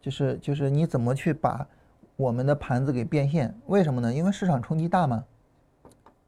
[0.00, 1.66] 就是就是你怎么去把。
[2.22, 4.14] 我们的盘子给变现，为什么呢？
[4.14, 5.24] 因为市场冲击大嘛，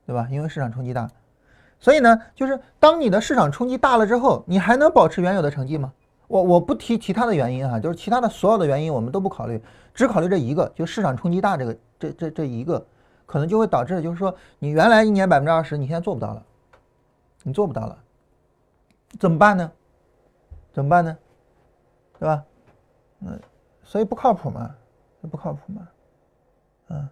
[0.05, 0.27] 对吧？
[0.29, 1.09] 因为市场冲击大，
[1.79, 5.93] 所以呢，就是当你的市场冲击大了之后，你还能保持原有的成绩吗？
[6.27, 9.63] 我我不提其他的原因哈，就是其他的所有的原因我们都不考虑，
[9.95, 12.85] 只考虑这一个，就市场冲击大这个这这这一个，
[13.25, 16.43] 可能就会导致就是说你原来一年百分之二十，你现在做不到了，
[17.45, 17.97] 你做不到了，
[19.21, 19.71] 怎么办呢？
[20.73, 21.17] 怎么办呢？
[22.19, 22.45] 对吧？
[23.21, 23.41] 嗯，
[23.85, 24.75] 所以不靠谱嘛。
[25.27, 25.89] 不靠谱嘛，
[26.89, 27.09] 嗯，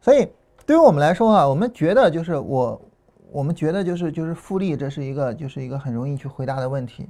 [0.00, 0.28] 所以
[0.64, 2.80] 对于我们来说啊，我们觉得就是我，
[3.32, 7.08] 我们觉得就是就是复利，这是一个就是一个很容易去回答的问题，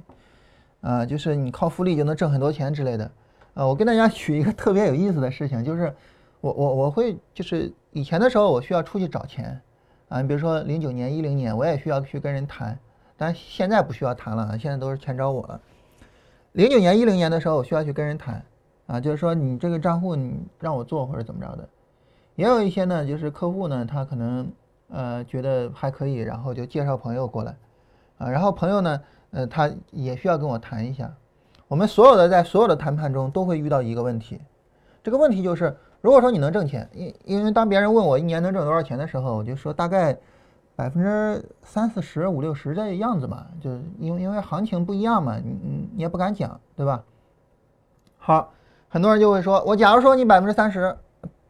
[0.81, 3.11] 啊，就是你靠复利就能挣很多钱之类的，
[3.53, 5.93] 啊，我跟大家 举一个特别有意思的事情，就是
[6.39, 9.61] 我我我会就是以前的时候我需要出去找钱，
[10.09, 12.77] 啊，你比如说零九年一零年我也需要去跟人谈，
[13.15, 15.61] 但现在不需要谈了，现在都是钱找我了。
[16.53, 18.43] 零九年一零年的时候我需要去跟人谈。
[18.91, 21.69] 啊，就是说你这个账户你让我做或者怎么着的，
[22.35, 24.51] 也有一些呢，就是客户呢，他可能
[24.89, 27.55] 呃，觉得还可以，然后就介绍朋友过来，
[28.17, 29.01] 啊，然后朋友呢，
[29.31, 31.09] 呃，他也需要跟我谈一下。
[31.69, 34.37] 我们所有的在所有的谈判中都会遇到一个问题，
[35.01, 40.17] 这个问题就是，如果说你能挣钱，因因为当别人问我一年能挣多少钱的时候，我就说大概
[40.75, 47.01] 百分之三四十五六十这样子嘛，就因为因为行情不一样嘛，你你也不敢讲，对吧？
[48.17, 48.51] 好，
[48.91, 50.93] 很多人就会说，我假如说你百分之三十，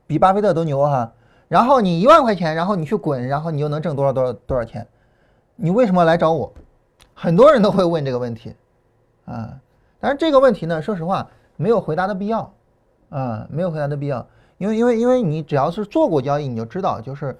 [0.05, 1.11] 比巴菲特都牛哈。
[1.47, 4.87] 然后你一万块钱，然后你去滚，然后你又能挣多少多少多少钱？
[5.55, 6.53] 你为什么来找我？
[7.15, 8.55] 很多人都会问这个问题，
[9.25, 9.59] 啊，
[9.99, 11.27] 但是这个问题呢，说实话
[11.57, 12.53] 没有回答的必要，
[13.09, 14.25] 啊，没有回答的必要，
[14.59, 17.35] 因为因为因为你只要是做过交易，你就知道，就是，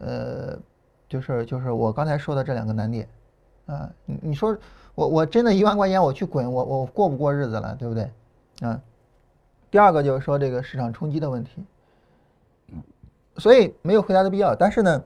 [0.00, 0.58] 呃，
[1.08, 3.06] 就是就是我刚才说的这两个难点，
[3.66, 4.56] 啊，你你说
[4.94, 8.10] 我我真的一万块钱我去滚，我我过不过日子了，对不对？
[8.60, 8.80] 啊，
[9.72, 11.64] 第二个就是说这个市场冲击的问题。
[13.38, 15.02] 所以没有回答的必要，但是呢，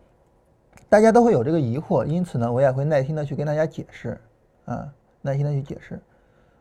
[0.88, 4.20] 大家都会有这个疑惑，因此呢，我也会耐心的去跟大家解释，
[4.64, 6.00] 啊，耐心的去解释。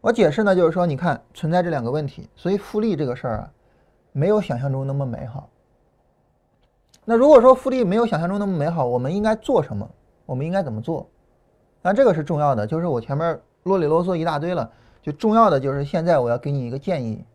[0.02, 3.52] 我解释呢，就是说，你看存在这两个问题，所以复利这个事儿啊，
[4.12, 5.50] 没有想象中那么美好。
[7.04, 9.89] 那如果说复利没有想象中那么美好，我们应该做什么？
[10.28, 11.10] 我们应该怎么做？
[11.82, 17.26] 那这个是重要的，就是我前面啰里啰嗦一大堆了，就重要的就是现在我要给你一个建议，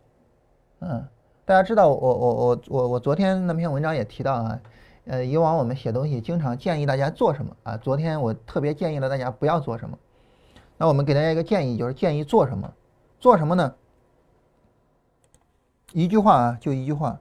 [0.81, 1.09] 嗯。
[1.47, 4.61] 大家知道我我我我我昨天那篇文章也提到啊，
[5.07, 7.77] 呃，以往我们写东西经常建议大家做什么啊？
[7.77, 9.99] 昨天我特别建议了大家不要做什么。
[10.77, 12.73] 那我们给大家一个建议，就是建议做什么？
[13.19, 13.75] 做什么呢？
[15.93, 17.19] 一句话啊，就一句话。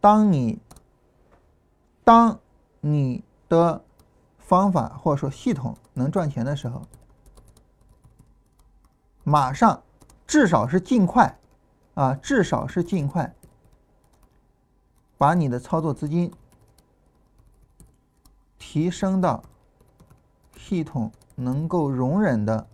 [0.00, 0.58] 当你
[2.02, 2.40] 当
[2.80, 3.82] 你的
[4.38, 6.80] 方法或者说系统能赚钱的时候，
[9.22, 9.82] 马上
[10.26, 11.36] 至少是尽快。
[11.94, 13.34] 啊，至少是尽快
[15.18, 16.32] 把你的操作资金
[18.58, 19.44] 提升到
[20.56, 22.66] 系统能够容忍的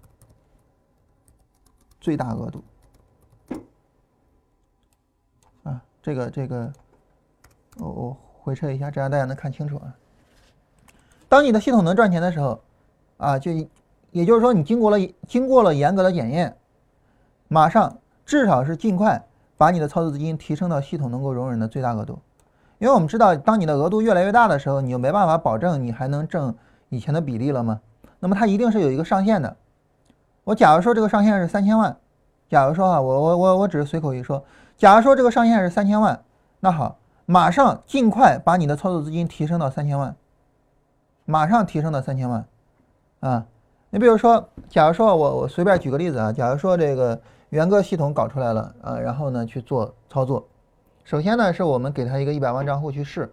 [2.00, 2.62] 最大额度。
[5.64, 6.72] 啊，这个这个，
[7.78, 9.92] 我我回撤一下，这样大家能看清楚啊。
[11.28, 12.62] 当你的系统能赚钱的时候，
[13.16, 13.50] 啊，就
[14.12, 16.56] 也就是说你经过了经过了严格的检验，
[17.48, 17.98] 马上。
[18.28, 19.24] 至少是尽快
[19.56, 22.18] 把你的操作资金提升到系统能够容忍的最大额度，
[22.76, 26.54] 因为我们知道，当你的额度越来越大的时候，你就没办法保证你还能挣
[26.90, 27.80] 以前的比例了吗？
[28.20, 29.56] 那么它一定是有一个上限的。
[30.44, 31.96] 我假如说这个上限是三千万，
[32.50, 34.44] 假如说啊，我我我我只是随口一说，
[34.76, 36.20] 假如说这个上限是三千万，
[36.60, 40.14] 那好，马上尽快把你的操作资金提升到三千万，
[41.24, 42.44] 马上提升到三千万，
[43.20, 43.46] 啊，
[43.88, 47.18] 你比如说，假如说我我随便举个例子啊，假如说这个。
[47.50, 50.46] 元个系统搞出来了啊，然后呢去做操作。
[51.04, 53.32] 首先呢，是我们给他一个一百万账户去试，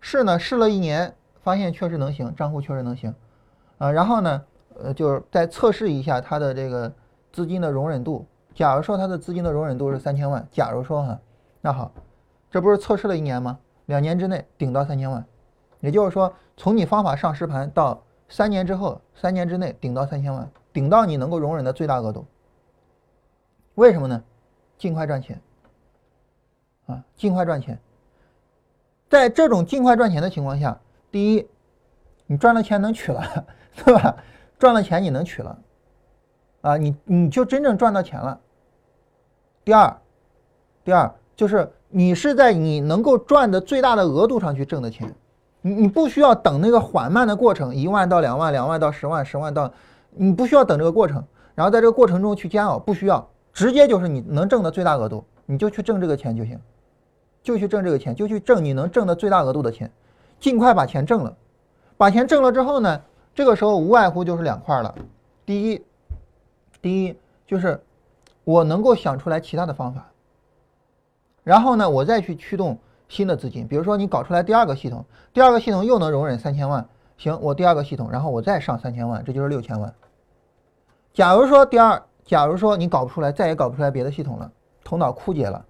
[0.00, 3.14] 试呢试了一年，发现确实能行，账户确实能行
[3.78, 3.90] 啊。
[3.92, 4.42] 然后呢，
[4.82, 6.92] 呃，就是再测试一下他的这个
[7.32, 8.26] 资金的容忍度。
[8.54, 11.18] 假如说他的资金的容忍度是三千万，假如说哈，
[11.60, 11.92] 那好，
[12.50, 13.58] 这不是测试了一年吗？
[13.86, 15.24] 两年之内顶到三千万，
[15.80, 22.26] 也就是说，从你方法上实盘到三年之后，三年之内顶到三千万，顶到你能够容忍的最大额度。
[23.74, 24.22] 为什么呢？
[24.78, 25.40] 尽快赚钱
[26.86, 27.04] 啊！
[27.16, 27.78] 尽快赚钱。
[29.08, 30.78] 在这种尽快赚钱的情况下，
[31.10, 31.46] 第一，
[32.26, 33.46] 你赚了钱能取了，
[33.84, 34.16] 对吧？
[34.58, 35.58] 赚了钱你能取了，
[36.62, 38.40] 啊，你你就真正赚到钱了。
[39.64, 39.96] 第二，
[40.84, 45.14] 第二就是你是在你能够赚的最大的额度上去挣的钱，
[45.60, 49.72] 你你不需要等那个缓慢的过程，一万到两万，两万到十万，十万到，
[50.10, 53.28] 你不需要等这个过程，然后在这个过程中去煎熬，不需要。
[53.52, 56.58] 直接就是你能挣的最大额度，你就去挣这个钱就行，
[57.42, 59.90] 就去挣这个钱，就去挣你能挣的最大额度的钱，
[60.40, 61.36] 尽快把钱挣了。
[61.98, 63.02] 把钱挣了之后呢，
[63.34, 64.94] 这个时候无外乎就是两块了。
[65.44, 65.84] 第一，
[66.80, 67.78] 第一就是
[68.44, 70.10] 我能够想出来其他的方法，
[71.44, 73.68] 然后呢，我再去驱动新的资金。
[73.68, 76.88] 比如说你搞出来第二个系统，第二个系统又能容忍三千万，
[77.18, 79.94] 行，我第二个系统，然后我再上三千万，这就是六千万。
[81.12, 82.02] 假如说第二。
[82.24, 84.50] 假如说你搞不出来，再也搞不出来别的系统了，
[84.84, 85.64] 头脑枯竭了，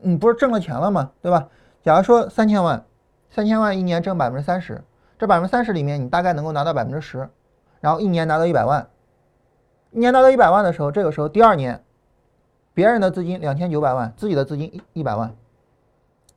[0.00, 1.10] 你不是挣了钱了吗？
[1.20, 1.48] 对吧？
[1.82, 2.84] 假如说三千万，
[3.30, 4.82] 三千万一年挣百分之三十，
[5.18, 7.28] 这百分之三十里面你大概能够拿到百分之十，
[7.80, 8.86] 然后一年拿到一百万，
[9.90, 11.82] 一年拿到一百万的时候，这个时候第二年，
[12.74, 15.34] 别人的资金两千九百万，自己的资金一一百万，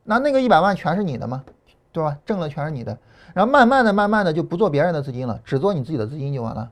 [0.04, 1.44] 那那个一百万全是你的吗？
[1.92, 2.18] 对吧？
[2.24, 2.96] 挣了全是你的，
[3.34, 6.70] 然后慢慢的、慢慢的就不做别人的资金了，只做你自己的资金就完了。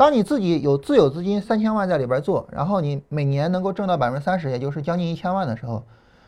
[0.00, 5.84] 当你自己有自有资金三千万在里边做，然后你每年能够挣到百分之三十，也就是将近一千万的时候，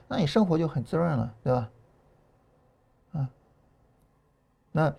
[0.09, 1.71] 那你生活就很滋润了，对吧？
[3.15, 3.29] 啊，
[4.73, 4.95] 那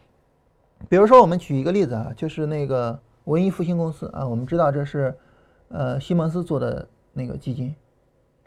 [0.89, 5.15] 比如说我们举一个例子啊，就是那个文艺复兴公司啊，我们知道这是
[5.67, 7.75] 呃西蒙斯做的那个基金，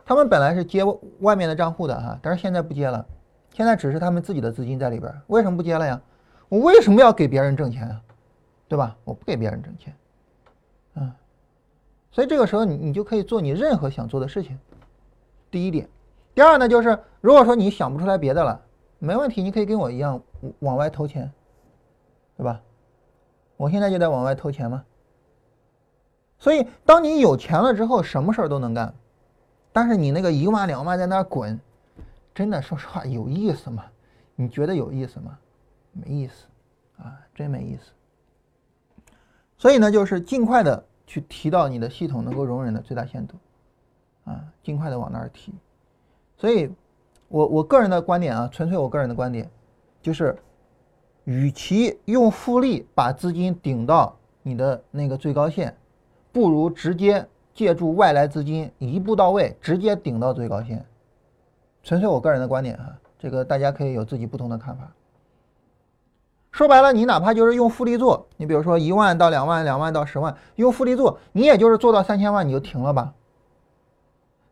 [0.05, 0.83] 他们本来是接
[1.21, 3.07] 外面的账户的哈，但是现在不接了，
[3.53, 6.03] 现在只是他们自己的资金在里边，为什么不接了呀？
[6.49, 8.03] 我为什么要给别人挣钱啊？
[8.67, 8.97] 对吧？
[9.05, 9.95] 我不给别人挣钱，
[12.17, 14.59] 所以这个时候你你就可以做你任何想做的事情。
[15.51, 15.87] 第一点，
[16.35, 18.59] 第二呢，就是如果说你想不出来别的了，
[18.99, 20.19] 没问题，你可以跟我一样
[20.61, 21.31] 往外投钱，
[22.39, 22.63] 对吧？
[23.59, 24.83] 我现在就在往外投钱嘛。
[26.39, 28.95] 所以，当你有钱了之后，什么事儿都能干。
[29.71, 31.61] 但是你那个一万两万在那滚，
[32.35, 33.85] 真的说实话有意思吗？
[34.37, 35.39] 你觉得有意思吗？
[35.93, 36.47] 没意思
[36.97, 37.93] 啊，真没意思。
[39.59, 43.37] 所以呢，就是尽快的去提到你的系统能够容忍的最大限度，
[44.25, 45.55] 啊，尽快的往那儿提。
[46.37, 46.71] 所以，
[47.29, 49.49] 我我个人的观点啊，纯粹我个人的观点，
[50.03, 50.37] 就是，
[51.25, 55.75] 与其用复利把资金顶到你的那个最高线，
[56.33, 60.85] 不如直接借助外来资金一步到位，直接顶到最高线。
[61.83, 64.93] 纯粹我个人的观点啊，这个大家可以有自己不同的看法。
[66.57, 73.13] 说白了，你哪怕就是用复利做，你比如说一万到两万，两万到十万，用复利做，你也就是做到三千万你就停了吧。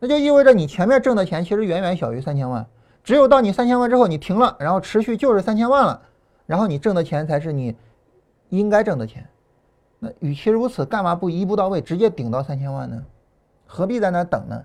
[0.00, 2.66] 那就意味着你前面挣的钱其实远远小于三千万，
[3.02, 6.02] 只有到你三千万之后你停了，然后持续就是三千万了，
[6.44, 7.74] 然后你挣的钱才是你
[8.50, 9.26] 应该挣的钱。
[9.98, 13.02] 那与其如此，干嘛不一步到位，直接顶到三千万呢？
[13.66, 14.62] 何必在那等呢？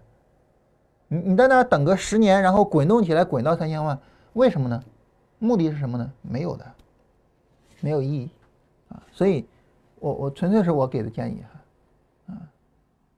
[1.07, 3.97] 你你在那等个十年，然后滚动起来滚到三千万，
[4.33, 4.83] 为什么呢？
[5.37, 6.11] 目的是什么呢？
[6.21, 6.65] 没有的。
[7.81, 8.29] 没有意义，
[8.89, 9.47] 啊，所以，
[9.99, 12.41] 我我纯粹是我给的建议哈，啊，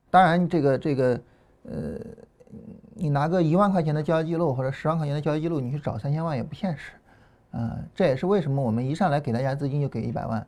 [0.10, 1.22] 当然这个这个，
[1.64, 2.00] 呃，
[2.94, 6.92] 你拿个一万块钱的交易记录或者十万块钱的交易记录，你去找三千万也不现实，
[7.52, 10.46] 啊，这也是为什么我们一上来给大家资金就给一百万，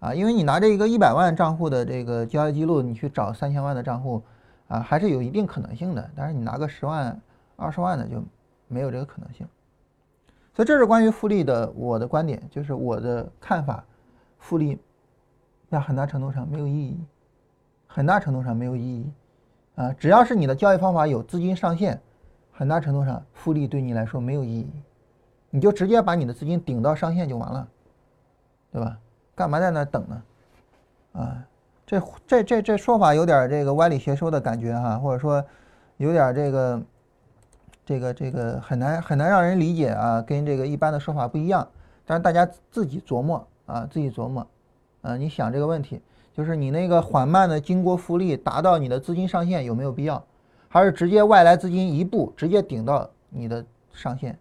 [0.00, 4.22] 啊，因为你拿着一个一百万账户的这个交易记录，你去找三千万的账户，
[4.68, 7.20] 啊，还是有一定可能性的，但是你拿个十万、
[7.56, 8.22] 二十万的就
[8.68, 9.46] 没有这个可能性。
[10.58, 13.84] 所以这是关于复利的我的观点，就是我的看法，
[14.40, 14.76] 复利
[15.70, 17.00] 在很大程度上没有意义，
[17.86, 19.12] 很大程度上没有意义，
[19.76, 22.00] 啊，只要是你的交易方法有资金上限，
[22.50, 24.68] 很大程度上复利对你来说没有意义，
[25.50, 27.68] 你就直接把你的资金顶到上限就完了，
[28.72, 28.98] 对吧？
[29.36, 30.22] 干嘛在那等呢？
[31.12, 31.46] 啊，
[31.86, 35.44] 这这这这说法有点这个歪理邪说的感觉哈，或者说
[35.98, 36.82] 有点这个。
[37.88, 41.66] 这个这个很难很难让人理解啊，跟这个一般的说法不一样。
[42.04, 44.46] 但是大家自己琢磨啊，自己琢磨，
[45.00, 45.98] 啊，你想这个问题，
[46.34, 50.22] 就是你那个缓慢的经过复利达到你的资金上限有没有必要？
[50.68, 54.38] 还是直接外来资金一步直接顶到你的上限，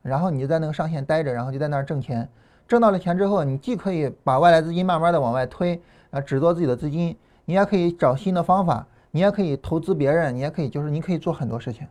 [0.00, 2.26] 然后你就在那个上限待着，然后就在那儿挣钱。
[2.66, 5.78] 挣到了钱之后，你既可以把外来资金慢慢的往外推
[6.08, 11.86] 啊，只做自己的资金，你也可以找新的方法，你也可以投资别人，你也可以就是你可以做很多事情。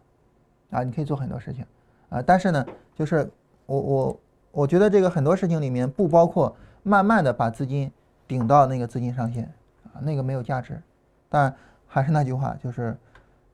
[0.76, 1.66] 啊，你可以做很多事情，
[2.10, 3.30] 啊，但是呢，就是
[3.66, 4.20] 我我
[4.52, 7.90] 我觉得这个很多事情里面不包括慢慢的把资金
[8.28, 9.46] 顶到那个资金上限，
[9.86, 10.82] 啊，那个没有价值。
[11.30, 11.56] 但
[11.88, 12.98] 还是那句话，就是，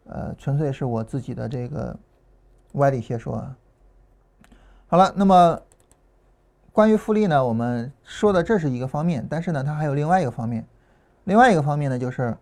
[0.05, 1.95] 呃，纯粹是我自己的这个
[2.73, 3.36] 歪理邪说。
[3.36, 3.55] 啊。
[4.88, 5.62] 好了，那么
[6.71, 10.65] 关于复利呢，我们说的这是一个方面，但是呢，它还有另外一个方面，
[11.25, 12.36] 另外一个方面呢，就是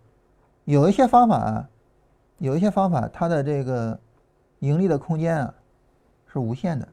[0.64, 1.68] 有一些方法啊，
[2.38, 3.98] 有一些方法它的这个。
[4.60, 5.54] 盈利的空间啊
[6.32, 6.88] 是无限的，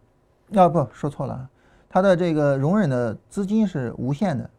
[0.62, 1.48] 啊不说错了，
[1.88, 4.50] 它的这个容忍的资金是无限的。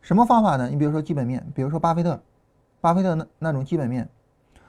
[0.00, 0.68] 什么方法呢？
[0.68, 2.18] 你比如说基本面，比如说巴菲特，
[2.80, 4.08] 巴菲特那那种基本面，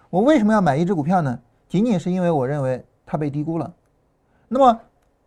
[0.10, 1.40] 我为什么要买一只股票呢？
[1.70, 3.74] 仅仅是因为我认为它被低估了。
[4.48, 4.80] 那么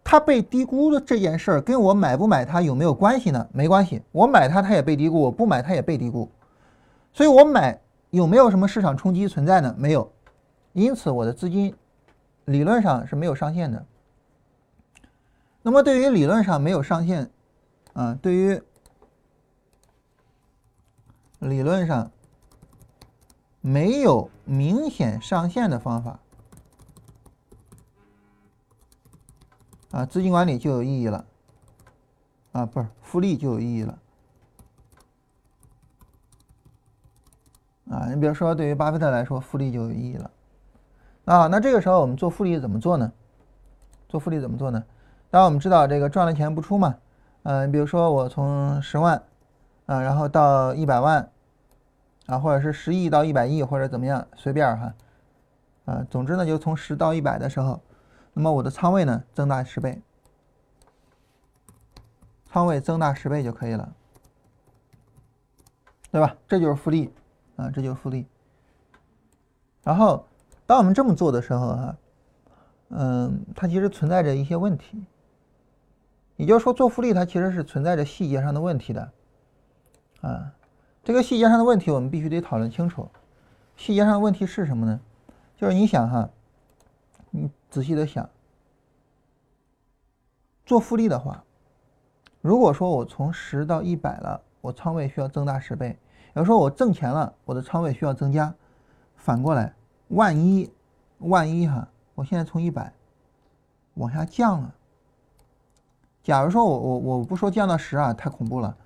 [0.03, 3.47] 它被低估的这件事儿跟我买不买它有没有关系呢？
[3.53, 6.29] 没关系，我买它它也被低估，我不买它也被低估，
[7.13, 7.79] 所以我买
[8.11, 9.75] 有没有什么市场冲击存在呢？
[9.79, 10.11] 没有，
[10.73, 11.75] 因此我的资金。
[12.45, 13.87] 理论上是没有上限的。
[15.63, 17.31] 那么对于理论上没有上限，
[17.95, 18.63] 啊，对于
[21.39, 22.11] 理论上
[23.63, 26.21] 没有明显上限的方法，
[29.91, 31.25] 啊，资金管理就有意义了，
[32.53, 33.99] 啊，不是复利就有意义了，
[37.91, 40.31] 啊，你比如说对于巴菲特来说，复利就有意义了。
[41.25, 43.13] 啊，那这个时候我们做复利怎么做呢？
[44.09, 44.85] 做复利怎么做呢？
[45.31, 46.95] 当然我们知道这个赚了钱不出嘛，
[47.43, 49.21] 嗯，比如说我从十万，
[49.87, 51.29] 啊，然后到一百万，
[52.27, 54.95] 啊，或者是十亿到一百亿或者怎么样，随便哈，
[55.87, 57.81] 啊，总之呢就从十到一百的时候，
[58.35, 60.01] 那么我的仓位呢增大十倍，
[62.45, 63.93] 仓位增大十倍就可以了，
[66.13, 66.37] 对吧？
[66.47, 67.13] 这就是复利
[67.57, 68.27] 啊，这就是复利。
[69.83, 70.25] 然后，
[70.67, 71.97] 当我们这么做的时候，哈，
[72.89, 75.05] 嗯，它其实存在着一些问题。
[76.37, 79.13] 也就是说，做复利它其实是存在着细节上的问题的，
[80.21, 80.53] 啊，
[81.05, 83.09] 这个细节上的问题我们必须得讨论清楚。
[83.77, 85.01] 细节上的问题是什么呢？
[85.57, 86.29] 就是你想哈，
[87.31, 88.29] 你仔细的想，
[90.67, 91.45] 做复利的话，
[92.41, 95.97] 如果说我从十到一百了，我仓位需要增大十倍；，
[96.33, 98.53] 要说我挣钱了，我的仓位需要增加。
[99.15, 99.73] 反过来，
[100.09, 100.73] 万一，
[101.19, 102.93] 万一哈，我现在从一百
[103.95, 104.75] 往下降了。
[106.23, 108.77] 假如说我我我不说降到十啊，太恐怖了，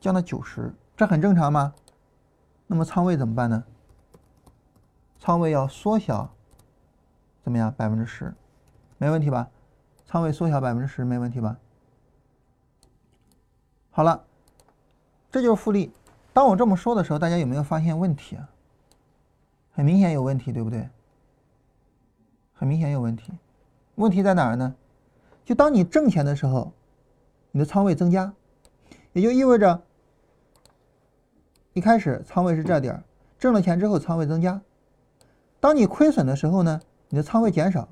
[0.00, 1.74] 降到九十，这很正常吗？
[2.66, 3.64] 那么仓位怎么办呢？
[5.18, 6.30] 仓位要缩小，
[7.42, 7.72] 怎么样？
[7.76, 8.34] 百分之十，
[8.98, 9.48] 没问题吧？
[10.06, 11.58] 仓位缩小百分之十，没问题吧？
[13.90, 14.24] 好了，
[15.30, 15.92] 这就是复利。
[16.32, 18.48] 当我这么说的时候，大家有没有发现问题啊？
[19.78, 20.88] 很明显有问题，对不对？
[22.52, 23.32] 很明显有问题，
[23.94, 24.74] 问题在哪儿呢？
[25.44, 26.72] 就当你挣钱的时候，
[27.52, 28.32] 你的仓位增加，
[29.12, 29.80] 也就意味着
[31.74, 33.04] 一开始仓位是这点儿，
[33.38, 34.60] 挣了钱之后仓位增加。
[35.60, 37.86] 当你亏损的时候呢，你的仓位减少；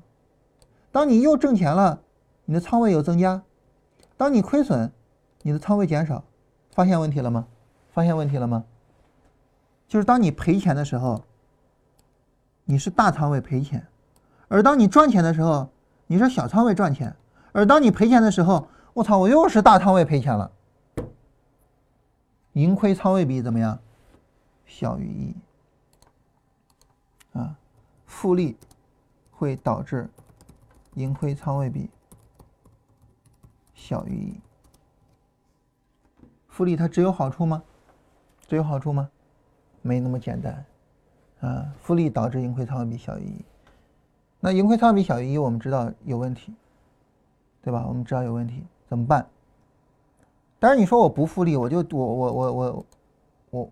[0.91, 2.01] 当你又挣钱了，
[2.43, 3.43] 你的仓位又增加；
[4.17, 4.91] 当你亏损，
[5.43, 6.25] 你的仓位减少。
[6.71, 7.47] 发现问题了吗？
[7.93, 8.65] 发现问题了吗？
[9.87, 11.23] 就是当你赔钱的时候。
[12.69, 13.87] 你是大仓位赔钱，
[14.49, 15.69] 而当你赚钱的时候，
[16.05, 17.13] 你是小仓位赚钱；
[17.53, 20.51] 而当你赔钱的时候，我操，我又是大仓位赔钱了。
[22.51, 23.79] 盈亏仓位比怎么样？
[24.65, 25.33] 小于一。
[27.39, 27.55] 啊，
[28.05, 28.57] 复利
[29.31, 30.09] 会导致
[30.95, 31.89] 盈亏仓位比
[33.73, 34.41] 小于一。
[36.49, 37.63] 复利它只有好处吗？
[38.45, 39.09] 只有好处吗？
[39.81, 40.65] 没那么简单。
[41.47, 43.45] 啊，复利导致盈亏仓位比小于一，
[44.39, 46.53] 那盈亏仓位比小于一，我们知道有问题，
[47.61, 47.85] 对吧？
[47.87, 49.25] 我们知道有问题，怎么办？
[50.59, 52.85] 但是你说我不复利，我就我我我我
[53.51, 53.69] 我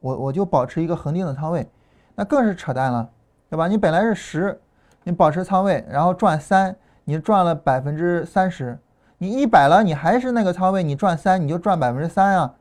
[0.00, 1.68] 我我就保持一个恒定的仓位，
[2.14, 3.08] 那更是扯淡了，
[3.48, 3.68] 对吧？
[3.68, 4.60] 你本来是十，
[5.04, 8.78] 你保持仓位，然后赚三，你赚了百分之三十，
[9.18, 12.54] 你一百了，你还是那个仓位，你赚三，你就赚百分之三啊，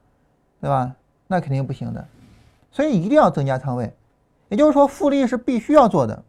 [0.60, 0.96] 对吧？
[1.28, 2.06] 那肯定不行的，
[2.72, 3.94] 所以一定要增加仓位。
[4.50, 6.24] 也就是说，复利是必须要做的。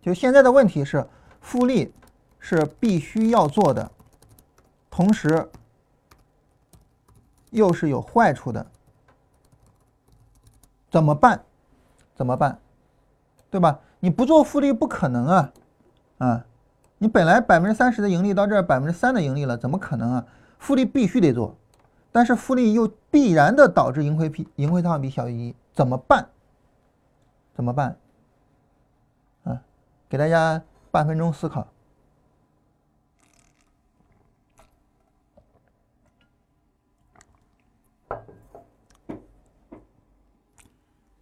[0.00, 1.06] 就现在的问题是，
[1.40, 1.92] 复利
[2.38, 3.90] 是必须要做的，
[4.88, 5.50] 同时
[7.50, 8.66] 又是有坏处的。
[10.90, 11.44] 怎么办？
[12.14, 12.58] 怎么办？
[13.50, 13.80] 对吧？
[13.98, 15.52] 你不做复利不可能啊！
[16.18, 16.46] 啊，
[16.98, 20.26] 你本来百分之三十的盈利到这儿百分之三的盈利了，怎么可能啊？
[20.58, 21.56] 复利必须得做，
[22.12, 25.54] 但是复利又必然的导致盈亏比盈亏仓比小于一。
[25.72, 26.30] 怎么办？
[27.54, 27.96] 怎么办？
[29.44, 29.62] 啊，
[30.08, 31.68] 给大家半分钟思考。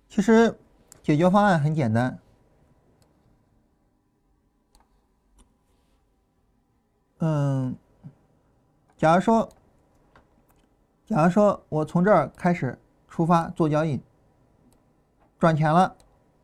[0.09, 0.59] 其实
[1.03, 2.19] 解决方案很简单。
[7.19, 7.77] 嗯，
[8.97, 9.49] 假如说，
[11.07, 12.77] 假如说我从这儿开始
[13.07, 14.01] 出发做交易。
[15.39, 15.95] 赚钱了，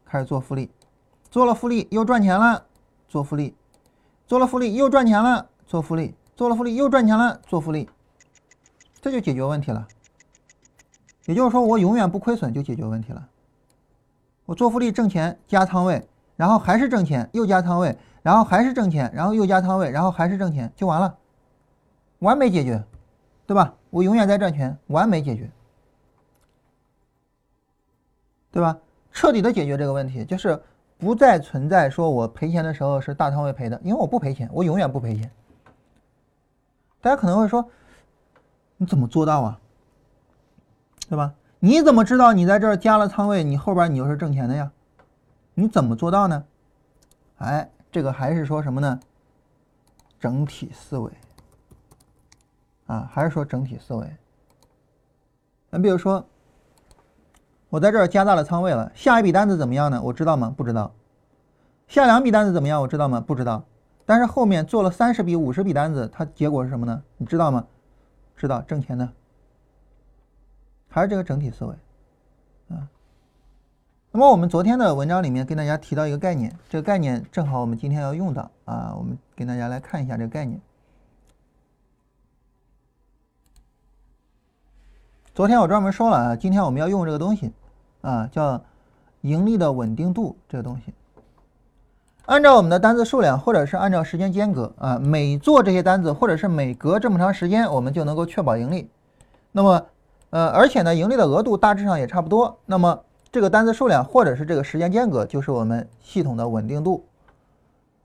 [0.04, 0.70] 开始做复利，
[1.28, 2.64] 做了复利又赚钱了，
[3.08, 3.56] 做复利，
[4.26, 7.90] 做了复利又赚钱了，做复利，做了复利又赚钱了，做复利，
[9.00, 9.88] 这就解决问题了。
[11.26, 13.28] 也就是说，我永远不亏损就解决问题了。
[14.44, 21.16] 我做复利挣钱加仓位，然后还是挣钱又加仓位，然后还是挣钱，然后又加仓位，然后还是挣钱就完了，
[22.20, 22.84] 完美解决，
[23.44, 23.74] 对吧？
[23.90, 25.50] 我永远在赚钱，完美解决。
[28.50, 28.78] 对吧？
[29.14, 30.60] 彻底的解决这个问题，就是
[30.98, 35.30] 不再存在说我赔钱的时候是大仓位赔的，因为我不赔钱，我永远不赔钱。
[37.00, 37.70] 大家可能会说，
[38.76, 39.60] 你怎么做到啊？
[41.08, 41.32] 对吧？
[41.60, 44.70] 你怎么知道你在这儿加了仓位，你后边你就是挣钱的呀？
[45.54, 46.44] 你怎么做到呢？
[47.38, 48.98] 哎，这个还是说什么呢？
[50.18, 51.12] 整体思维
[52.86, 54.16] 啊，还是说整体思维。
[55.70, 56.26] 你比如说。
[57.74, 60.00] 我在这儿加大了仓位了，下一笔单子怎么样呢？
[60.00, 60.54] 我知道吗？
[60.56, 60.92] 不知道。
[61.88, 62.80] 下两笔单子怎么样？
[62.80, 63.20] 我知道吗？
[63.20, 63.64] 不知道。
[64.06, 67.02] 但是后面做了三十笔、五十笔单子，它结果是什么呢？
[67.16, 67.66] 你知道吗？
[68.36, 69.08] 知道，挣钱的。
[70.88, 71.74] 还是这个整体思维，
[72.76, 72.86] 啊。
[74.12, 80.60] 那么我们昨天的文章里面跟大家提到一个概念，这个概念正好我们今天要用到啊，我们跟大家来看一下这个概念。
[85.34, 87.52] 昨天我专门说了啊，今天我们要用这个东西
[88.04, 88.60] 啊，叫
[89.22, 90.92] 盈利的稳定度这个东西。
[92.26, 98.88] 按照我们的单子数量，或者是按照时间间隔啊，每做这些单子，或者是每隔这么长时间，我们就能够确保盈利。
[99.52, 99.86] 那么，
[100.30, 102.58] 呃，而且呢，盈利的额度大致上也差不多。
[102.66, 103.00] 那么，
[103.30, 107.04] 这个单子数量或者是这个时间间隔，就是我们系统的稳定度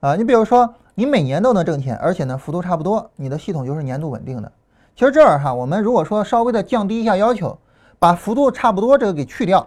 [0.00, 0.16] 啊。
[0.16, 4.52] 你比如说，你每年都能挣钱，而且呢幅度差不多，你的系统就是年度稳定的。
[4.94, 7.56] 其实这儿哈，我们如果说稍微的降低一下要求，
[7.98, 9.66] 把幅度差不多这个给去掉，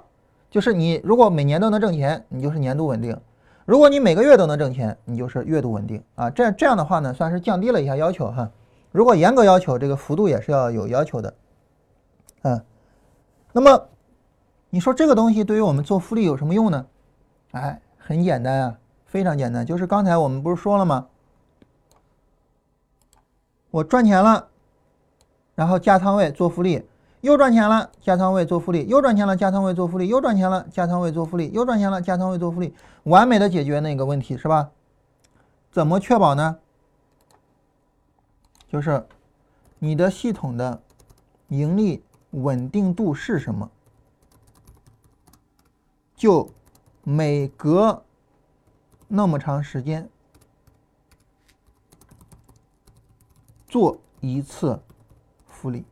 [0.53, 3.19] 就是你如果每年都能挣钱，你就是年度稳定。
[3.65, 6.29] 如果你每个月都能挣钱，你就是月度稳定啊。
[6.29, 8.47] 这这样的话呢，算是降低了一下要求哈。
[8.91, 11.33] 如果严格要求，这个幅度也是要有要求的，
[12.43, 12.61] 嗯。
[13.51, 13.87] 那么
[14.69, 16.85] 你说这个东西对于我们做复利有什么用呢？
[17.53, 18.77] 哎，很简单啊，
[19.07, 21.07] 非常简单，就是刚才我们不是说了吗？
[23.71, 24.49] 我赚钱了，
[25.55, 26.87] 然后加仓位做复利。
[27.23, 34.71] 又赚钱了，加仓位做复利；又赚钱了，加仓位做复利；又赚钱了，加仓位做复利；又赚钱了，加仓位做复利，完美的解决那个问题，是吧？
[35.71, 36.59] 怎么确保呢？
[38.67, 39.07] 就是
[39.79, 40.81] 你的系统的
[41.47, 43.71] 盈利稳定度是什么？
[46.13, 46.49] 就
[47.03, 48.03] 每隔
[49.07, 50.09] 那么长时间
[53.65, 54.77] 做一次
[55.47, 55.85] 复利。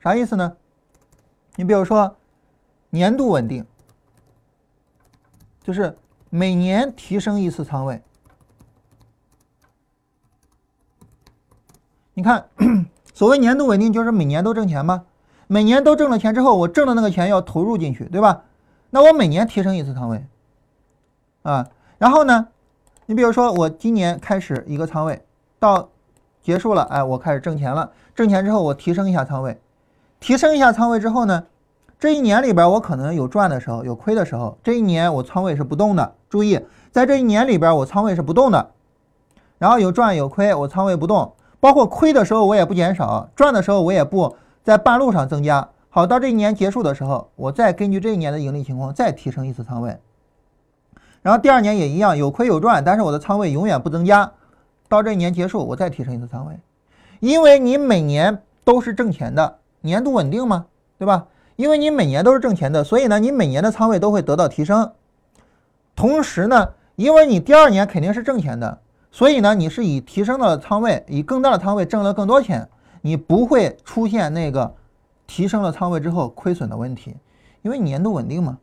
[0.00, 0.56] 啥意思呢？
[1.56, 2.16] 你比如说，
[2.90, 3.66] 年度稳定，
[5.62, 5.96] 就是
[6.30, 8.00] 每年提升一次仓位。
[12.14, 12.48] 你看，
[13.12, 15.04] 所谓年度稳定，就是每年都挣钱吗？
[15.48, 18.44] 每年都挣了钱之后，我挣的那个钱要投入进去，对吧？
[18.90, 20.24] 那我每年提升一次仓位，
[21.42, 21.68] 啊，
[21.98, 22.48] 然后呢，
[23.06, 25.24] 你比如说我今年开始一个仓位，
[25.58, 25.90] 到
[26.40, 29.60] 结束了，哎，我开始挣钱了，挣钱之后我提升一下仓位。
[30.20, 31.44] 提升一下仓位之后呢，
[31.98, 34.56] 这一年里边我可能有赚的时候，有亏的时候。
[34.62, 36.60] 这一年我仓位是不动的，注意，
[36.90, 38.70] 在这一年里边我仓位是不动的。
[39.58, 45.68] 然后有赚有亏，我仓位不动，包括亏的时候我也不减少，赚的时候我也不在半路上增加。
[45.90, 49.98] 好，到这一年结束的时候，我再根据这一年的盈利情况再提升一次仓位。
[51.22, 54.30] 然后第二年也一样，有亏有赚，但是我的仓位永远不增加。
[54.88, 56.58] 到这一年结束，我再提升一次仓位，
[57.20, 59.58] 因为你每年都是挣钱的。
[59.80, 60.66] 年度稳定吗？
[60.98, 61.26] 对吧？
[61.56, 64.92] 因为你每年都是挣钱的，所以呢，你每年的仓位都会得到提升。
[65.96, 72.68] 同时呢，因为你第二年肯定是挣钱的，所以呢，你是以提升的仓位，以更大的仓位挣了更多钱，
[73.02, 74.74] 你不会出现那个
[75.26, 77.16] 提升了仓位之后亏损的问题，
[77.62, 78.58] 因为年度稳定嘛。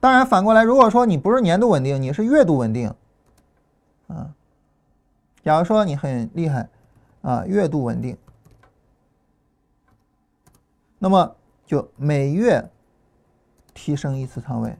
[0.00, 2.92] 当然，反过来，如果说你不是年度稳定，你是月度稳定，
[4.08, 4.30] 啊，
[5.44, 6.68] 假如说你很厉害
[7.22, 8.16] 啊，月度稳定。
[11.02, 11.34] 那么
[11.66, 12.70] 就每月
[13.72, 14.76] 提升一次仓位，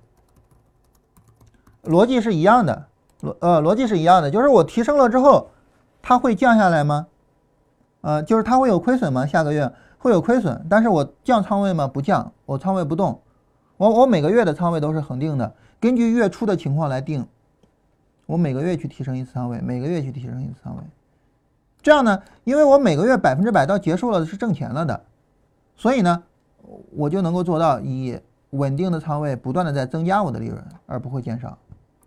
[1.83, 2.87] 逻辑是一样的，
[3.23, 5.49] 逻呃逻辑是一样的，就是我提升了之后，
[6.03, 7.07] 它会降下来吗？
[8.03, 9.25] 呃，就是它会有亏损吗？
[9.25, 11.89] 下个月会有亏损，但是我降仓位吗？
[11.89, 13.23] 不降，我仓位不动，
[13.79, 17.27] 我我每个月的仓位都是恒定的，根据月初的情况来定，
[18.27, 20.83] 我每个月去提升一次仓位，每个月去提升一次仓位，
[21.81, 25.05] 这样呢，因为我每个月百分之百到结束了是挣钱了的。
[25.81, 26.23] 所以呢，
[26.91, 28.21] 我就能够做到以
[28.51, 31.57] 稳定的仓位不断的在增加我的利润，而不会减少。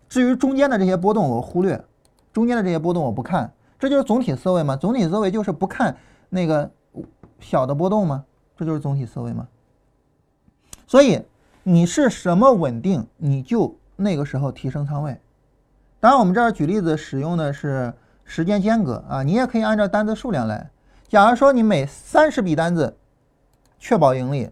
[0.08, 1.84] 至于中间的这些波动，我忽略，
[2.32, 4.76] 中间的这些波动我不看，这就是总体思维嘛。
[4.76, 5.96] 总体思维就是不看
[6.30, 6.70] 那个
[7.40, 8.24] 小的波动吗？
[8.56, 9.48] 这就是总体思维嘛。
[10.86, 11.20] 所以
[11.64, 15.18] 你是什么稳定，你就那个时候提升仓位。
[15.98, 20.70] 当然，我们这儿举例子使用的是时间间隔啊，你也可以按照单子数量来。
[21.08, 22.96] 假如说你每三十笔单子。
[23.78, 24.50] 确保盈利，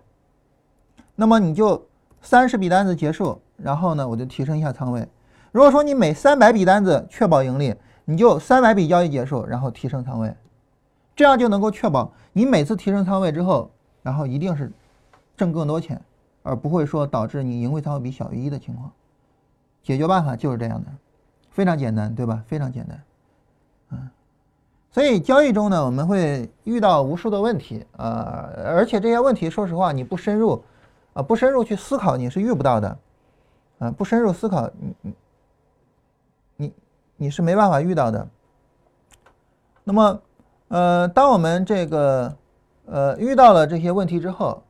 [1.14, 1.86] 那么你就
[2.20, 5.08] 三十笔单子结束，然后呢，我就提升一下仓位。
[5.50, 10.34] 如果说你每三百笔单子确保盈利，你就三百笔交易结束，然后提升仓位，
[11.14, 13.70] 这样就能够确保你每次提升仓位之后，
[14.02, 14.72] 然后一定是
[15.36, 16.00] 挣更多钱，
[16.42, 18.90] 而不会说导致你盈亏仓位比小于一的情况。
[19.82, 20.90] 解决办法就是这样的，
[21.50, 22.42] 非常简单，对吧？
[22.46, 23.02] 非常简单，
[24.92, 30.62] 所以交易中呢，我们会遇到无数的问题啊，而且这些问题，说实话，你不深入，
[31.14, 32.98] 啊，不深入去思考，你是遇不到的，
[33.78, 35.14] 啊，不深入思考，你你
[36.56, 36.72] 你
[37.16, 38.28] 你是没办法遇到的。
[39.82, 40.20] 那么，
[40.68, 42.36] 呃，当我们这个
[42.84, 44.62] 呃遇到了这些问题之后，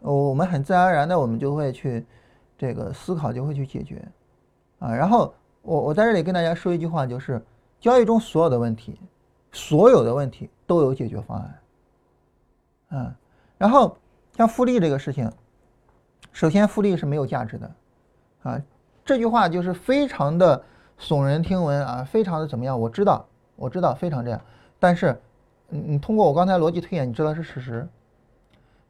[0.00, 2.04] 我们很自然而然的，我们就会去
[2.58, 4.04] 这个思考，就会去解决，
[4.80, 7.40] 啊，然后我我在这里跟大家说一句话，就是
[7.78, 8.98] 交易中所有的问题。
[9.52, 11.60] 所有的问题都有解决方案，
[12.90, 13.14] 嗯。
[13.58, 13.96] 然后
[14.36, 15.30] 像复利这个事情，
[16.32, 17.70] 首先复利是没有价值的
[18.42, 18.62] 啊，
[19.04, 20.62] 这句话就是非常的
[20.98, 22.80] 耸人听闻啊，非常的怎么样？
[22.80, 23.26] 我知道，
[23.56, 24.40] 我知道非常这样，
[24.78, 25.20] 但是
[25.68, 27.86] 你你通过我刚才逻辑推演，你知道是事实。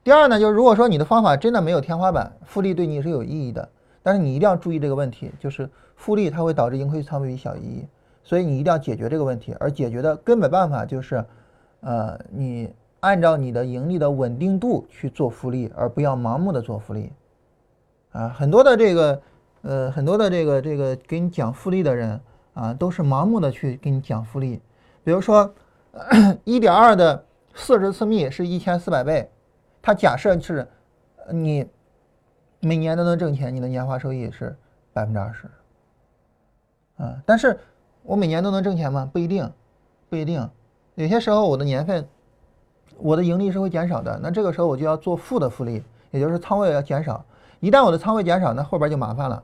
[0.04, 3.68] 第二呢，就是如果说你的方法真的没有天花板，复利对你是有意义的，
[4.02, 7.88] 但是你一定要注意这个问题，就是复利它会导致盈亏仓位比小于一，
[8.22, 11.24] 所以你一定要解决这个问题，而解决的根本办法就是，
[11.80, 17.12] 呃，你按照你的盈利的稳定度去做复利，而不要盲目的做复利，
[18.12, 19.22] 啊，很多的这个，
[19.62, 22.20] 呃，很多的这个这个给你讲复利的人
[22.54, 24.60] 啊，都是盲目的去给你讲复利，
[25.02, 25.52] 比如说，
[26.44, 29.28] 一点二的四十次幂是一千四百倍。
[29.82, 30.68] 它假设是，
[31.30, 31.66] 你
[32.60, 34.54] 每年都能挣钱，你的年化收益是
[34.92, 35.48] 百分之二十，
[36.98, 37.58] 啊，但是
[38.02, 39.08] 我每年都能挣钱吗？
[39.12, 39.50] 不一定，
[40.08, 40.48] 不一定，
[40.94, 42.08] 有些时候我的年份，
[42.98, 47.24] 我的盈利是会减少的，那这个时候我就要做负的复利，也就是仓位要减少。
[47.60, 49.42] 一旦我的仓位减少，那后边就麻烦了，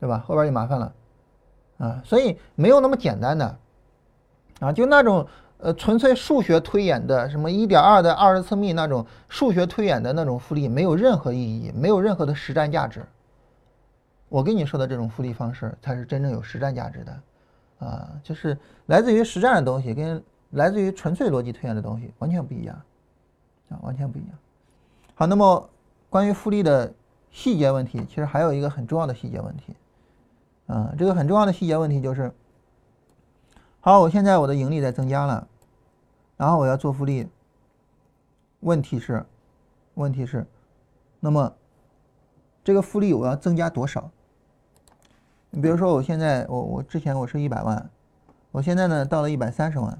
[0.00, 0.24] 对吧？
[0.26, 0.92] 后边就麻烦了，
[1.78, 3.58] 啊，所以没有那么简单的，
[4.60, 5.26] 啊，就那种。
[5.60, 13.04] 呃，纯粹数学推演的什么一点二的二十次幂那种数学推演的那种复利没有任何意义，没有任何的实战价值。
[14.28, 17.22] 我跟你说的这种复利方式才是真正有实战价值的，
[17.86, 18.56] 啊，就是
[18.86, 22.80] 来自于实战的东西跟来自于纯粹逻辑推演的东西完全不一样，
[23.70, 24.30] 啊，完全不一样。
[25.14, 25.70] 好，那么
[26.10, 26.92] 关于复利的
[27.30, 29.74] 细节问题，其实还有一个很重要的细节问题，
[30.66, 32.32] 啊，这个很重要的细节问题就是。
[33.80, 35.46] 好，我现在我的盈利在增加了，
[36.36, 37.28] 然后我要做复利。
[38.60, 39.24] 问题是，
[39.94, 40.44] 问题是，
[41.20, 41.54] 那么
[42.64, 44.10] 这个复利我要增加多少？
[45.50, 47.90] 你比如说，我现在我我之前我是一百万，
[48.50, 49.98] 我现在呢到了一百三十万。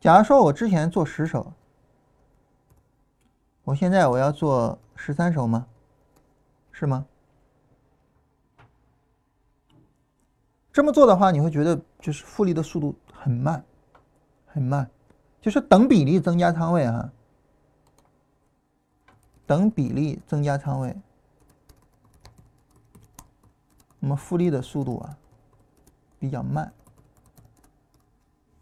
[0.00, 1.52] 假如说我之前做十手，
[3.64, 5.66] 我现在我要做十三手吗？
[6.72, 7.06] 是吗？
[10.72, 13.64] 这么做的话，你会觉得就是复利的速度很慢，
[14.46, 14.90] 很慢，
[15.40, 17.12] 就是等比例增加仓位哈，
[19.46, 20.96] 等比例增加仓位，
[24.04, 25.16] 那么复利的速度啊
[26.18, 26.72] 比较慢，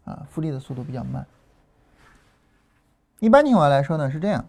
[0.05, 1.25] 啊，复利的速度比较慢。
[3.19, 4.45] 一般情况来说呢是这样，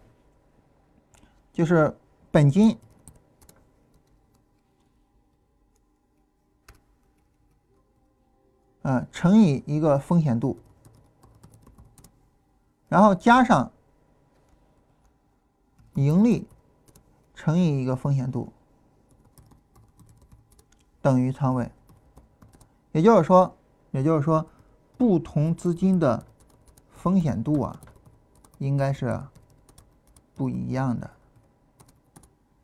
[1.51, 1.97] 就是
[2.29, 2.77] 本金。
[8.83, 10.59] 嗯，乘以一个风险度，
[12.87, 13.71] 然后加上
[15.95, 16.47] 盈利
[17.33, 18.52] 乘以一个风险度，
[21.03, 21.69] 等于仓位。
[22.93, 23.55] 也就是说，
[23.91, 24.43] 也就是说，
[24.97, 26.23] 不同资金的
[26.89, 27.79] 风险度啊，
[28.57, 29.21] 应该是
[30.33, 31.07] 不一样的。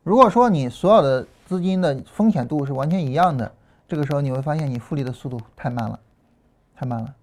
[0.02, 3.52] 如果说你所有的资金的风险度是完全一样的，
[3.86, 6.00] 这个时候你会发现你复利的速度太慢了。
[6.74, 7.14] 太慢了，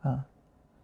[0.00, 0.24] 啊，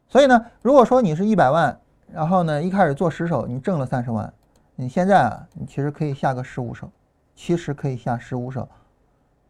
[0.06, 1.80] 所以呢，如果说你是一百万，
[2.12, 4.32] 然后呢一开始做十手，你挣了三十万，
[4.76, 6.88] 你现在啊，你其实可以下个十五手，
[7.34, 8.68] 其实可以下十五手，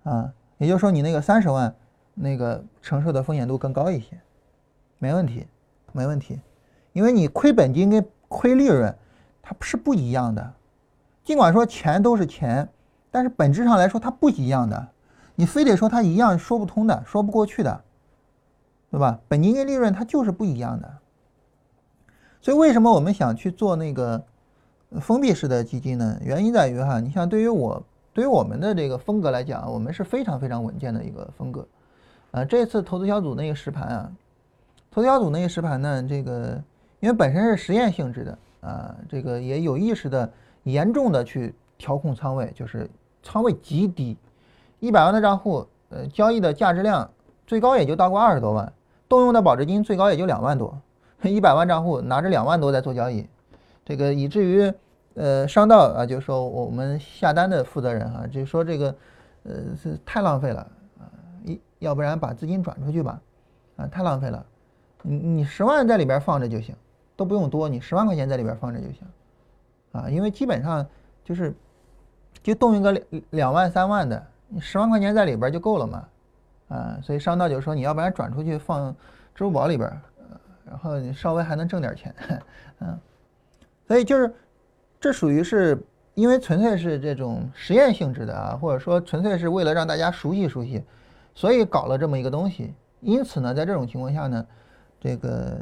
[0.05, 1.75] 啊，也就是说你那个三十万
[2.15, 4.19] 那个承受的风险度更高一些，
[4.99, 5.47] 没问题，
[5.93, 6.41] 没问题，
[6.93, 8.97] 因为你亏本金跟亏利润
[9.43, 10.55] 它是不一样的，
[11.25, 12.69] 尽管说钱都是钱，
[13.11, 14.89] 但是本质上来说它不一样的，
[15.35, 17.83] 你非得说它一样说不通的，说不过去的。
[18.91, 19.19] 对吧？
[19.27, 20.99] 本金跟利润它就是不一样的，
[22.41, 24.25] 所以为什么我们想去做那个
[25.01, 26.17] 封闭式的基金呢？
[26.23, 27.85] 原因在于哈，你像对于我
[28.15, 31.67] 对于我们的这个风格来讲，我们是非常非常稳健的一个风格。
[32.31, 34.13] 啊，这次投资小组那个实盘啊，
[34.91, 36.63] 投资小组那个实盘呢，这个
[37.01, 42.89] 因为本身是实验性质的啊，这个也有意识的严重的去调控仓位，就是
[43.23, 44.17] 仓位极低，
[44.79, 47.11] 一百万的账户，呃，交易的价值量
[47.49, 48.73] 最高也就到过二十多万。
[49.09, 50.77] 动用的保值金最高也就两万多，
[51.23, 53.29] 一百万账户拿着两万多在做交易，
[53.85, 54.73] 这个以至于
[55.15, 58.95] 呃商道啊就说我们下单的负责人哈就说这个
[59.45, 60.61] 呃是太浪费了
[60.99, 61.07] 啊，
[61.45, 63.21] 一要不然把资金转出去吧，
[63.77, 64.45] 啊太浪费了，
[65.03, 66.75] 你你十万在里边放着就行，
[67.17, 69.07] 都不用多，你十万块钱在里边放着就行，
[69.93, 70.87] 啊因为基本上
[71.25, 71.55] 就是
[72.43, 76.09] 就动用个两两万三万的，你十万块钱在里边就够了嘛。
[76.67, 78.91] 啊，所以商道就说你要不然转出去放
[79.35, 80.01] 支付宝里边，
[80.65, 82.13] 然后你稍微还能挣点钱，
[82.81, 82.99] 嗯，
[83.87, 84.35] 所以就是
[85.05, 85.79] 这属于是
[86.15, 90.83] 因为纯粹是这种实验性质的啊，或者说纯粹是为了让大家熟悉熟悉，
[91.35, 92.73] 所以搞了这么一个东西。
[93.03, 94.47] 因此呢，在这种情况下呢，
[94.99, 95.59] 这个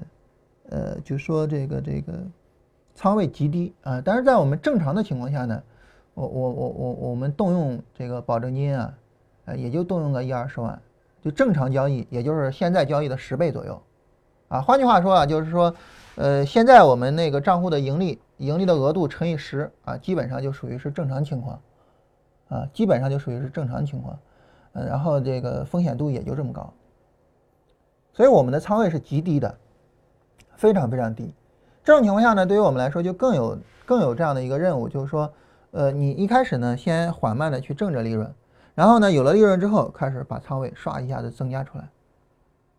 [0.68, 2.12] 呃，就说这个这个
[2.94, 4.00] 仓位极低啊。
[4.00, 5.60] 但是在我们正常的情况下呢，
[6.14, 8.94] 我我我我我们动用这个保证金啊，
[9.46, 10.80] 呃，也就动用个一二十万，
[11.20, 13.82] 就正常交易，也就是现在交易的十倍左右
[14.46, 14.60] 啊。
[14.60, 15.74] 换句话说啊，就是说，
[16.16, 21.60] 呃，现在我们那个账户的盈利盈利的额度乘以十啊，基本上就属于是正常情况
[22.48, 24.18] 啊，基本上就属于是正常情况。
[24.74, 26.72] 嗯，然后这个风险度也就这么高。
[28.12, 29.54] 所以我们的仓位是极低的，
[30.56, 31.34] 非常非常低。
[31.82, 35.32] 这种情况下呢，对于我们来说就更有更有这样的一个任务，就是说，
[35.72, 38.30] 呃，你一开始呢，先缓慢的去挣着利润，
[38.74, 41.88] 然后呢，有了利润之后，开始把仓位唰一下子增加出来，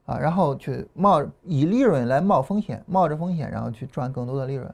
[0.06, 4.74] 啊，然后去冒以利润来冒风险，冒着风险，然后去赚更多的利润。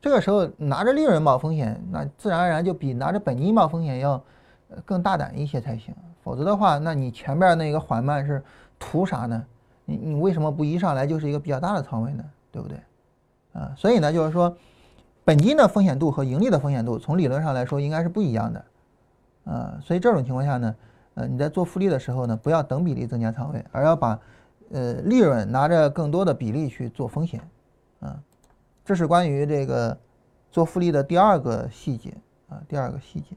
[0.00, 4.22] 这个时候拿着利润冒风险，那自然而然就比拿着本金冒风险要
[4.84, 5.94] 更大胆一些才行。
[6.22, 8.42] 否则的话，那你前边那个缓慢是
[8.78, 9.44] 图啥呢？
[9.84, 12.24] 你你为什么不一上来就是一个比较大的仓位呢？
[12.50, 12.78] 对不对？
[13.52, 14.56] 啊，所以呢，就是说，
[15.24, 18.64] 本金的风险度和盈利的风险度，从理论上来说应该是不一样的，
[19.44, 20.76] 啊，所以这种情况下呢，
[21.14, 24.18] 呃，你在做复利的时候呢，不要等比例增加仓位，而要把
[24.70, 27.40] 呃利润拿着更多的比例去做风险，
[28.00, 28.18] 啊，
[28.84, 29.96] 这是关于这个
[30.50, 32.14] 做复利的第二个细节
[32.48, 33.36] 啊，第二个细节，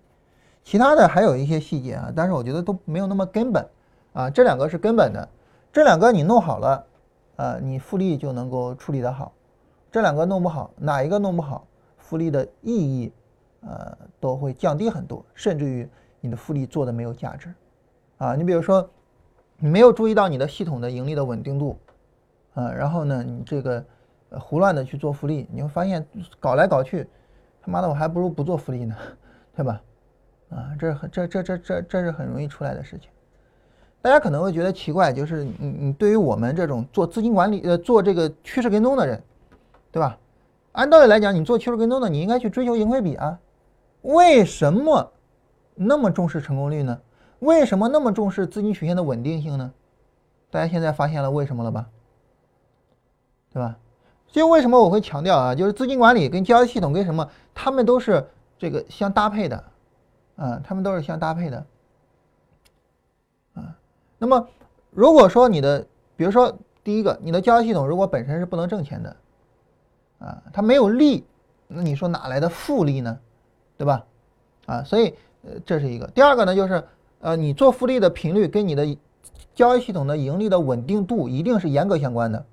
[0.64, 3.68] 其他的还有一些细节啊，但是我觉得都没有那么根本
[4.14, 5.28] 啊，这两个是根本的。
[5.72, 6.86] 这两个你弄好了，
[7.36, 9.32] 呃，你复利就能够处理得好。
[9.92, 11.68] 这两个弄不好，哪一个弄不好，
[11.98, 13.12] 复利的意义，
[13.62, 15.88] 呃，都会降低很多，甚至于
[16.22, 17.54] 你的复利做的没有价值。
[18.18, 18.90] 啊，你比如说，
[19.60, 21.78] 你没有注意到你的系统的盈利的稳定度，
[22.54, 23.84] 啊，然后呢，你这个
[24.32, 26.06] 胡乱的去做复利，你会发现
[26.40, 27.08] 搞来搞去，
[27.62, 28.96] 他妈的我还不如不做复利呢，
[29.56, 29.82] 对吧？
[30.50, 33.10] 啊，这很这这这这这是很容易出来的事情。
[34.02, 39.22] 大家可能会觉得奇怪，就是你你对于我们这种做资金管理呃做这个趋势跟踪的人，
[39.92, 40.18] 对吧？
[40.72, 43.38] 按道理来讲，你做趋势跟踪的，你应该去追求盈亏比啊。
[44.04, 45.12] 为什么
[45.76, 46.98] 那么重视成功率呢？
[47.40, 49.72] 为什么那么重视资金曲线的稳定性呢？
[50.52, 51.88] 大家现在发现了为什么了吧？
[53.54, 53.78] 对吧？
[54.28, 55.56] 就为什么我会强调啊？
[55.56, 58.28] 就是资金管理跟交易系统跟什么，他们都是
[58.58, 59.64] 这个相搭配的，
[60.36, 61.66] 啊，他们都是相搭配的。
[63.56, 63.76] 啊
[64.18, 64.48] 那么，
[64.92, 65.86] 如果说你的，
[66.16, 69.16] 比如说第一个，你的交易系统如果本身是不能挣钱的，
[70.20, 71.26] 啊，它没有利，
[71.68, 73.18] 那你说哪来的复利呢？
[73.78, 74.06] 对吧？
[74.66, 76.06] 啊，所以呃，这是一个。
[76.08, 76.84] 第二个呢，就是
[77.20, 78.98] 呃，你做复利的频率跟你的
[79.54, 82.46] 交易系统的盈利的稳定度一定是严格相关的。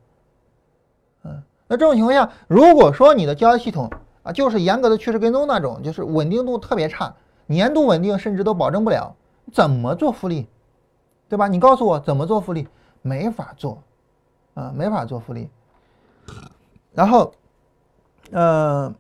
[1.25, 3.91] 嗯，那这种情况下，如果说你的交易系统
[4.23, 7.15] 啊，就是严格的趋势跟踪那种，就是稳定度特别差，
[7.47, 9.15] 年度稳定甚至都保证不了，
[9.53, 10.49] 怎么做复利？
[11.29, 11.49] 对吧？
[11.49, 12.67] 你告诉我怎么做复利？
[13.03, 13.83] 没法做，
[14.55, 15.49] 啊，没法做复利。
[16.93, 17.33] 然后，
[18.33, 18.93] 呃，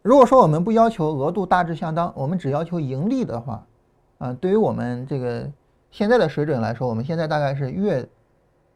[0.00, 3.66] 如果说我们不要求额度大致相当，我们只要求盈利的话，
[4.18, 5.50] 啊，对于我们这个
[5.90, 8.06] 现在的水准来说，我们现在大概是越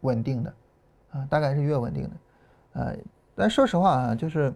[0.00, 0.52] 稳定的，
[1.12, 2.10] 啊，大概是越稳定的，
[2.74, 2.96] 呃，
[3.34, 4.52] 但说实话啊，就是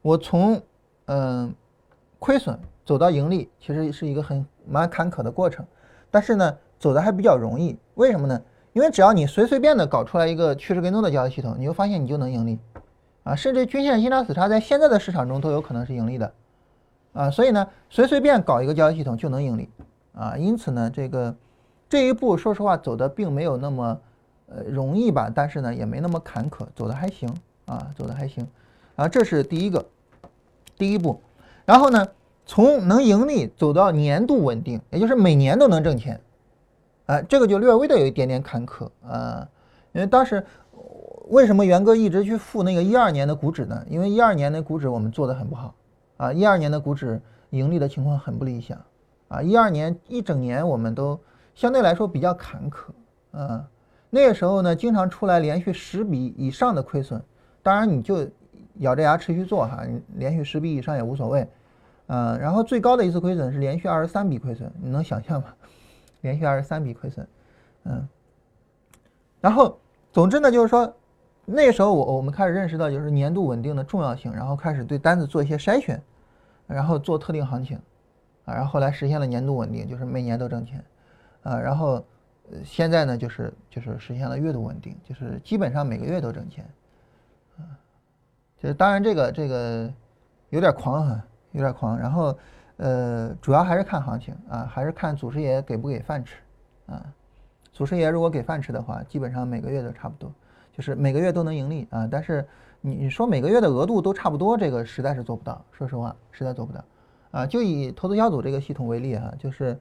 [0.00, 0.60] 我从
[1.06, 1.54] 嗯
[2.18, 5.66] 亏损走到盈利，其实是一个很蛮坎坷的过程，
[6.10, 6.58] 但是呢。
[6.82, 8.42] 走的还比较容易，为什么呢？
[8.72, 12.58] 因为只要你随随便的搞出来一个趋势跟踪的交易系统，你就发现你就能盈利，
[13.22, 16.34] 啊，甚至均线新差死差在现在的市场中都有可能是盈利的，
[17.12, 19.68] 啊，所以呢，随随便搞一个交易系统就能盈利，
[20.14, 21.34] 啊，因此呢，这个
[21.88, 24.00] 这一步说实话走的并没有那么
[24.46, 27.28] 呃容易吧，但是呢也没那么坎坷，走的还行，
[27.66, 28.46] 啊，走的还行，
[28.96, 29.84] 啊，这是第一个
[30.76, 31.20] 第一步，
[31.64, 32.06] 然后呢，
[32.46, 36.20] 从能盈利走到年度稳定，也就是每年都能挣钱。
[37.06, 39.46] 啊，这个就略微的有一点点坎坷啊，
[39.92, 40.42] 因为当时
[41.28, 43.84] 为什么元哥一直去付那个一二年的股指呢？
[43.88, 45.74] 因为一二年的股指我们做的很不好
[46.16, 48.80] 啊，一二年的股指盈利的情况很不理想
[49.28, 51.18] 啊，一二年一整年我们都
[51.54, 52.90] 相对来说比较坎坷
[53.32, 53.68] 啊，
[54.10, 57.22] 那个时候呢经常出来连续十笔以上的亏损，
[57.62, 58.28] 当然你就
[58.76, 59.82] 咬着牙持续做哈，
[60.14, 61.48] 连续十笔以上也无所谓，
[62.06, 65.48] 嗯，然后最高的一次亏损是连续二十三笔亏损，你能想象吗？
[66.22, 67.26] 连续二十三笔亏损，
[67.84, 68.08] 嗯，
[69.40, 69.78] 然后
[70.12, 70.94] 总之呢，就是说
[71.44, 76.00] 那时候我我们开始认识到就是年度稳定的重要性，然后开始对单子做一些筛选，
[76.66, 77.76] 然后做特定行情，
[78.44, 80.84] 啊，然后后来实现了年度稳定，就是每年都挣钱，
[81.42, 82.04] 啊，然后
[82.64, 86.64] 现在呢就是就是实现了月度稳定，就是基本上每个月都挣钱，
[87.58, 87.62] 啊，
[88.58, 89.92] 就是当然这个这个
[90.50, 92.36] 有点狂哈，有点狂，然后。
[92.78, 96.36] 呃，主要还是看行情啊，还是看祖师爷给不给饭吃
[96.86, 97.04] 啊。
[97.70, 100.32] 祖师爷如果给饭吃的话，基本上每个月都差不多。
[100.72, 102.08] 就是每个月都能盈利啊。
[102.10, 102.46] 但是
[102.80, 106.84] 你你说每个月的额度都差不多，这个实在是做不到，说实话，实在做不到
[107.30, 107.46] 啊。
[107.46, 109.78] 就以投资小组这个系统为例哈，就是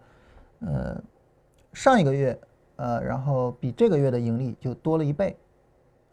[0.59, 1.01] 呃
[1.73, 2.39] 上一个月
[2.75, 5.35] 呃，然后比这个月的盈利就多了一倍，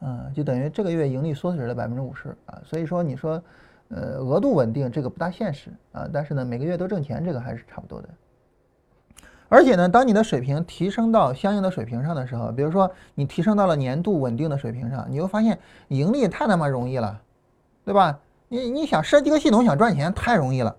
[0.01, 2.61] 啊，就等于这个月盈利缩水了百分之五十啊。
[2.65, 3.43] 所以说你说
[3.89, 8.09] 呃额度稳定这个不大现实啊，但是呢每个月都挣钱这个还是差不多的。
[9.51, 17.19] 而且呢，当你的水平提升到相应的水平上的时候，比如说你提升到了年度稳定的水平上，你会发现盈利太他妈容易了，
[17.83, 18.19] 对吧？
[18.49, 20.77] 你你想设计个系统想赚钱太容易了。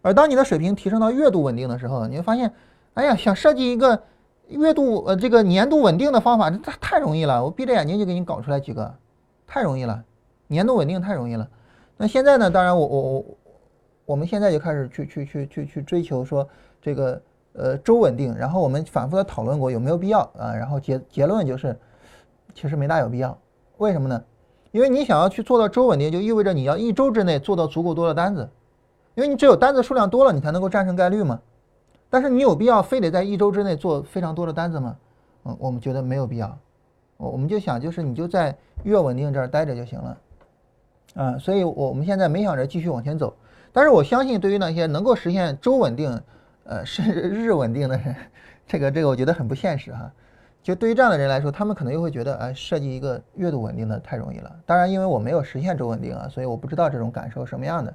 [0.00, 2.50] 而当你的水平提升到月度稳定的时候，你会发现，
[2.94, 4.02] 哎呀，想设计一个
[4.48, 8.94] 月度呃这个年度稳定的方法，这太太容易了，我闭着眼睛就给你搞出来几个，
[9.46, 10.02] 太容易了，
[10.46, 11.46] 年度稳定太容易了。
[11.98, 12.50] 那现在呢？
[12.50, 13.24] 当然我我我
[14.06, 16.48] 我们现在就开始去去去去去追求说
[16.80, 17.20] 这个。
[17.54, 20.54] 呃，周稳定，然后我们反复的讨论过有没有必要啊？
[20.54, 21.78] 然后结结论就是，
[22.54, 23.36] 其实没大有必要。
[23.76, 24.24] 为什么呢？
[24.70, 28.48] 因为你想要去做到周稳定，就意味着你要一周之内做到足够多的单子，
[29.14, 31.40] 因为你只有单子数量多了，你才能够战胜概率嘛。
[32.08, 34.96] 但是你有必要非得在一周之内做非常多的单子吗？
[35.44, 36.58] 嗯，我们觉得没有必要。
[37.18, 40.18] 我我们就想，就是你就在月稳定这儿待着就行了。
[41.16, 43.34] 啊，所以我们现在没想着继续往前走。
[43.72, 46.18] 但是我相信，对于那些能够实现周稳定。
[46.64, 48.14] 呃，是 日稳定的人，
[48.66, 50.10] 这个这个我觉得很不现实哈。
[50.62, 54.54] 就对于这样的人来说，他们可能又会觉得，哎，设计一个月度稳定的太容易了。
[54.64, 57.92] 当然，因为我没有实现周稳定啊，所以我不知道这种感受什么样的。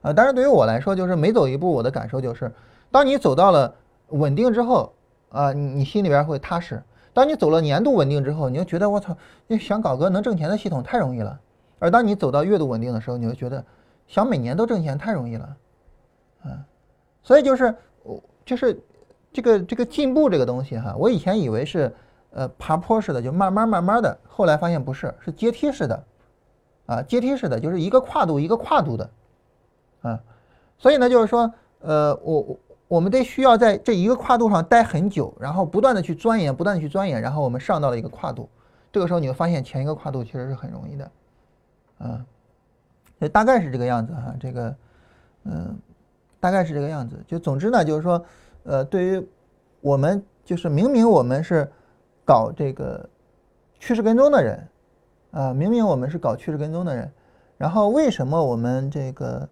[0.00, 2.50] 啊，当然对于我来说，就是每走一步，我的感受就是，
[2.90, 3.74] 当你走到了
[4.08, 4.94] 稳定之后，
[5.28, 6.82] 啊，你你心里边会踏实。
[7.12, 9.14] 当你走了年度稳定之后，你就觉得我操，
[9.46, 11.38] 你想搞个能挣钱的系统太容易了。
[11.78, 13.62] 而当你走到月度稳定的时候，你就觉得
[14.06, 15.56] 想每年都挣钱太容易了，
[16.46, 16.64] 嗯，
[17.22, 17.74] 所以就是。
[18.50, 18.76] 就是
[19.32, 21.94] 这个这个进步这个东西哈，我以前以为是
[22.32, 26.04] 呃爬坡式的，就慢慢慢慢的，后来发现不是，是阶梯式的，
[26.86, 29.10] 啊阶梯式的，就是一个跨度一个跨度的，
[30.02, 30.20] 啊，
[30.78, 38.48] 所以呢就是说呃我我我们得需要在这一个跨度上待很久，然后不断的去钻研，不断的去钻研，然后我们上到了一个跨度，
[38.90, 41.10] 这个时候你会发现前一个跨度其实是很容易的，
[41.98, 42.26] 啊，
[43.32, 44.74] 大概是这个样子哈，这个
[45.44, 45.78] 嗯。
[46.40, 48.24] 大概是这个样子，就总之呢，就是说，
[48.64, 49.28] 呃，对于
[49.82, 51.70] 我们就是明明我们是
[52.24, 53.06] 搞这个
[53.78, 54.68] 趋势跟踪的人，
[55.32, 57.12] 啊，明明我们是搞趋势跟踪的人，
[57.58, 59.46] 然后为什么我们这个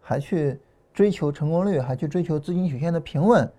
[0.00, 0.60] 还去
[0.94, 3.52] 追求成功率，还去追求资金曲线的平稳，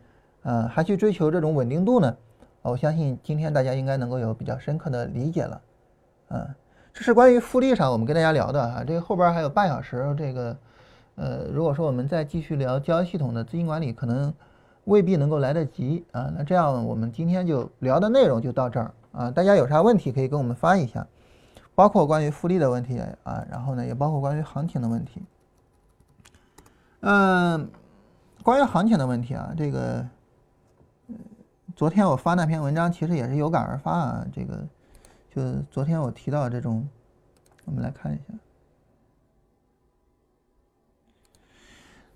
[0.44, 2.16] 啊，还去追求这种稳定度呢？
[2.62, 5.62] 我相信今天大家应该能够有比较深刻的理解了，
[6.30, 6.48] 啊，
[6.94, 10.56] 这是关于复利上我们跟大家聊的啊，这个后边还有半小时这个。
[11.22, 14.34] 呃，如果说我们再继续聊交易系统的资金管理，可能
[14.86, 16.34] 未必能够来得及啊。
[16.36, 19.30] 那这样我们今天就聊的内容就到这儿啊。
[19.30, 21.06] 大家有啥问题可以跟我们发一下，
[21.76, 25.22] 包括关于复利的问题啊，然后呢也包括关于行情的问题。
[27.02, 27.70] 嗯，
[28.42, 30.04] 关于行情的问题啊，这个
[31.76, 34.26] 昨天我发那篇文章其实也是有感而发啊。
[34.34, 34.58] 这个
[35.30, 36.90] 就昨天我提到这种，
[37.66, 38.34] 我们来看一下。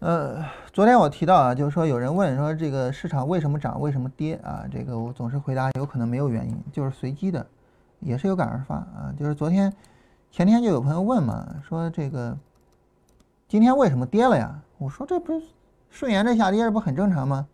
[0.05, 4.63] 呃，昨天我提到啊，就是说有人问说这个市场为什么涨，为什么跌啊？
[4.71, 7.43] 这个我总是回答有可能没有原因，就是随机的，
[8.01, 9.11] 也是有感而发啊。
[9.17, 9.73] 就是昨天、
[10.29, 12.37] 前天就有朋友问嘛，说这个
[13.47, 14.61] 今天为什么跌了呀？
[14.77, 15.43] 我说这不是
[15.89, 17.47] 顺延着下跌，这不很正常吗？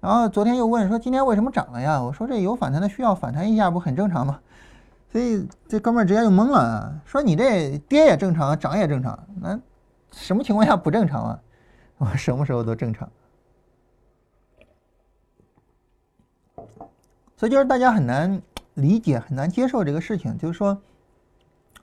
[0.00, 2.02] 然后昨天又问说今天为什么涨了呀？
[2.02, 4.40] 我说这有反弹的需要，反弹一下不很正常吗？
[5.12, 9.56] 所以这哥们儿直接就懵了啊，说你这跌也正常，涨也正常，那
[10.10, 11.38] 什么情况下不正常啊？
[11.98, 13.08] 我 什么时候都正常，
[17.36, 18.42] 所以就是大家很难
[18.74, 20.36] 理解、很难接受这个事情。
[20.36, 20.76] 就是说，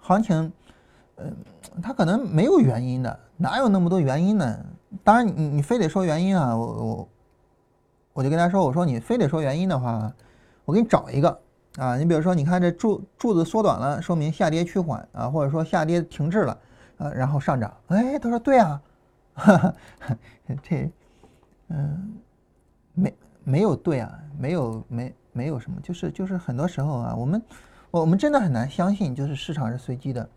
[0.01, 0.51] 行情，
[1.15, 1.33] 嗯，
[1.81, 4.65] 它可能没有原因的，哪有那么多原因呢？
[5.03, 7.09] 当然，你你非得说原因啊，我我
[8.13, 10.11] 我就跟他说，我说你非得说原因的话，
[10.65, 11.39] 我给你找一个
[11.77, 11.95] 啊。
[11.95, 16.57] 你比如说，你看这柱柱子缩短了，说明下跌趋缓啊，或者说下跌停滞了
[16.97, 17.73] 啊，然后上涨。
[17.87, 18.81] 哎，他说对啊。
[19.41, 20.17] 哈哈，
[20.61, 20.89] 这，
[21.69, 22.13] 嗯，
[22.93, 23.13] 没
[23.43, 27.41] 没有对啊，没有没没有什么，就是就是很多时候啊，我们
[27.89, 30.29] 我们真的很难相信，就是市场是随机的。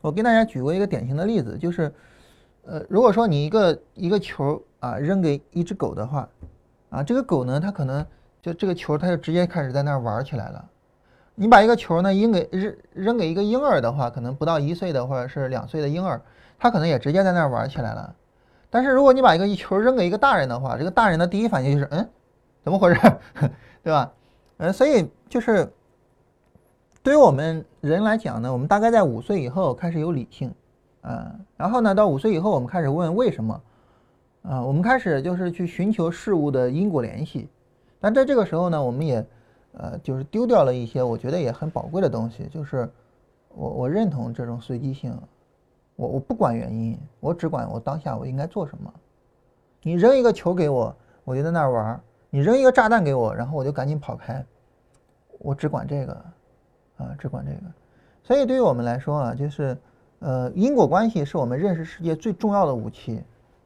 [0.00, 1.92] 我给大家举过一个典型的例子，就是，
[2.64, 6.28] 呃，如果说你一个一个球啊扔给一只狗的话，
[6.88, 8.04] 啊，这个狗呢，它可能
[8.40, 10.70] 就这个球，它就直接开始在那儿玩起来了。
[11.34, 16.20] 你把一个球呢扔给扔扔给一个婴儿的话，可能不到一岁的或者是两岁的婴儿。
[16.58, 18.14] 他可能也直接在那儿玩起来了，
[18.70, 22.08] 但是如果你把一个球扔给一个大人的话，这个大人的第一反应就是，嗯，
[22.62, 23.00] 怎么回事，
[23.82, 24.12] 对吧？
[24.56, 25.70] 嗯，所以就是
[27.02, 30.54] 对于我们人来讲呢，我们大概在五岁以后开始有理性，
[31.02, 33.60] 啊，然后呢，到五岁以后我们开始问为什么，
[34.42, 37.48] 啊，我们开始就是去寻求事物的因果联系，
[38.00, 39.26] 但在这个时候呢，我们也，
[39.72, 42.88] 呃，就是丢掉了一些我觉得也很宝贵的东西，就是
[43.48, 45.16] 我我认同这种随机性，
[45.96, 48.92] 我我不管原因，我只管我当下我应该做什么。
[49.82, 54.44] 你扔一个球给我，我就在那儿玩；你扔一个炸弹给我，然后我就赶紧跑开。
[55.38, 56.12] 我只管这个，
[56.96, 57.60] 啊，只管这个。
[58.22, 59.76] 所以对于我们来说啊，就是，
[60.20, 63.22] 呃，因果关系是我们认识世界最重要的武器，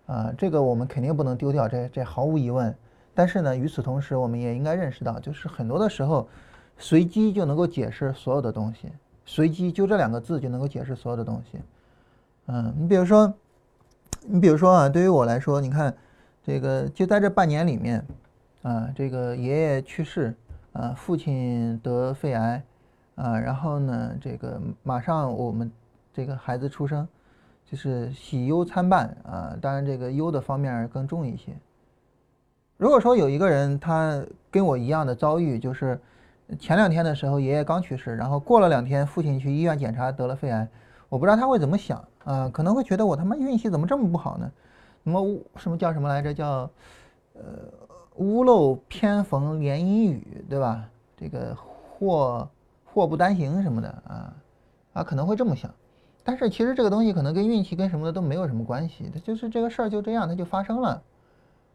[0.07, 2.75] 啊，这个我们肯定不能丢掉，这这毫无疑问。
[3.15, 6.29] 但是呢，与此同时，我们也应该认识到，就是很多的时候，
[6.77, 8.93] 随机就能够解释所有的东西，
[9.25, 11.59] 随机就这两个字就能够解释所有的东西。
[12.49, 13.33] 嗯，你比如说，
[14.27, 15.95] 你比如说啊，对于我来说，你看。
[16.45, 18.03] 这个就在这半年里面，
[18.63, 20.35] 啊，这个爷爷去世，
[20.73, 22.63] 啊，父亲得肺癌，
[23.17, 25.71] 啊，然后呢，这个马上我们
[26.11, 27.07] 这个孩子出生，
[27.71, 29.55] 就是喜忧参半啊。
[29.61, 31.53] 当然，这个忧的方面更重一些。
[32.79, 36.01] 如果说有一个人他跟我一样的遭遇，就是
[36.59, 40.67] 前两天的时候爷爷刚去世，然后过了两天父亲去医院检查得了肺癌，
[41.11, 42.51] 我不知道他会怎么想啊？
[42.53, 44.51] 可能会觉得我他妈运气怎么这么不好呢？
[45.05, 46.35] 什么什么叫什么来着？
[46.35, 46.71] 叫，
[47.35, 47.43] 呃，
[48.17, 50.85] 屋漏偏逢连阴雨，对吧？
[51.17, 52.49] 这个祸
[52.85, 54.33] 祸不单行什么的啊，
[54.93, 55.69] 啊可能会这么想，
[56.23, 61.03] 但是其实这个东西可能跟运气跟什么的都没有什么关系，它就是这个事儿就这样，它就发生了，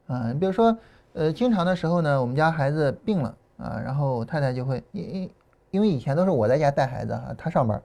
[0.08, 0.78] 啊，你比如说，
[1.14, 5.30] 呃，经常的时候呢，我们家孩子病了啊，然后我太太就会因因
[5.72, 7.82] 因为以前都是我在家带孩子哈，她上班，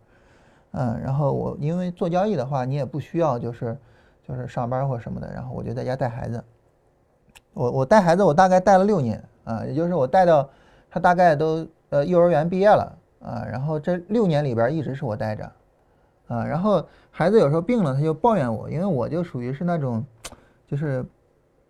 [0.72, 3.76] 嗯，然后我因为做交易的话，你也不需要就是。
[4.28, 6.44] 就是上班或什么的，然后我就在家带孩子。
[7.54, 10.46] 我我带孩子，我大概带了六年啊，也就是我带到
[10.90, 15.50] 他大概都呃幼儿园毕业了啊，然后这六年里边一直是我带着
[16.26, 16.44] 啊。
[16.44, 20.04] 然后孩子有时候病了，他就抱怨我，因为我就属于是那种
[20.66, 21.02] 就是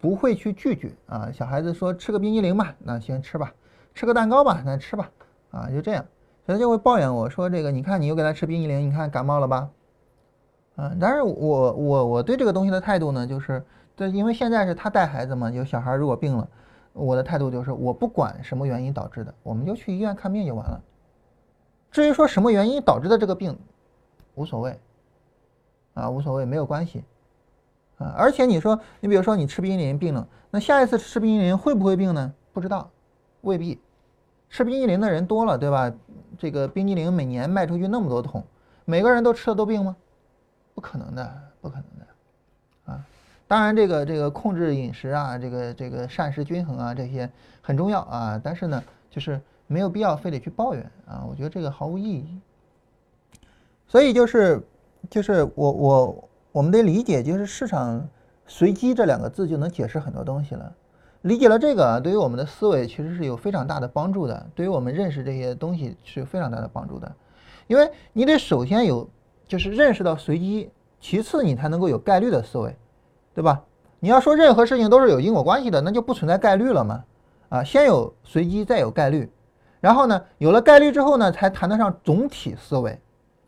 [0.00, 1.30] 不会去拒绝啊。
[1.32, 3.46] 小孩子说吃个冰激凌吧，那行吃吧；
[3.94, 5.08] 吃个蛋糕吧，那吃吧
[5.52, 6.04] 啊，就这样，
[6.54, 9.68] 他就会抱怨我说这个，你看你又给他吃冰激凌，你看感冒了吧？
[10.76, 13.62] 嗯，但是我我我对这个东西的态度呢，就是
[13.94, 16.48] 对，因为现在是他带孩子嘛，有小孩如果病了，
[16.94, 20.80] 我的态度就是我不管什么原因导致的，我们就去医院看病就完了。
[21.90, 23.58] 至于说什么原因导致的这个病，
[24.34, 24.80] 无所谓，
[25.92, 27.04] 啊，无所谓，没有关系，
[27.98, 32.32] 啊，而且你说，你比如说你吃冰激凌病了，那下一次吃冰激凌会不会病呢？
[32.54, 32.90] 不知道，
[33.42, 33.78] 未必。
[34.50, 35.92] 吃冰激凌的人多了，对吧？
[36.38, 38.44] 这个冰激凌每年卖出去那么多桶，
[38.84, 39.96] 每个人都吃了都病吗？
[40.74, 43.04] 不可能的，不可能的，啊，
[43.48, 47.28] 当然这个这个控制饮食啊，这个这个膳食均衡啊，这些
[47.60, 52.40] 很重要啊，但是呢，就是没有必要非得去抱怨啊，我觉得这个毫无意义。
[53.88, 54.62] 所以就是
[55.10, 58.08] 就是我我我们得理解，就是市场
[58.46, 60.72] 随机这两个字就能解释很多东西了。
[61.28, 67.12] 理解了这个，对于我们的思维其实是有非常大的帮助的，对于我们认识这些东西是有非常大的帮助的，
[67.66, 69.08] 因为你得首先有。
[69.46, 70.68] 就是认识到随机，
[71.00, 72.76] 其次你才能够有概率的思维，
[73.34, 73.62] 对吧？
[73.98, 77.02] 你要说任何事情都是有因果关系的，那就不存在概率了嘛？
[77.48, 79.32] 啊，先有随机，再有概率，
[79.80, 83.00] 然后呢，有了概率之后呢，才谈得上总体思维。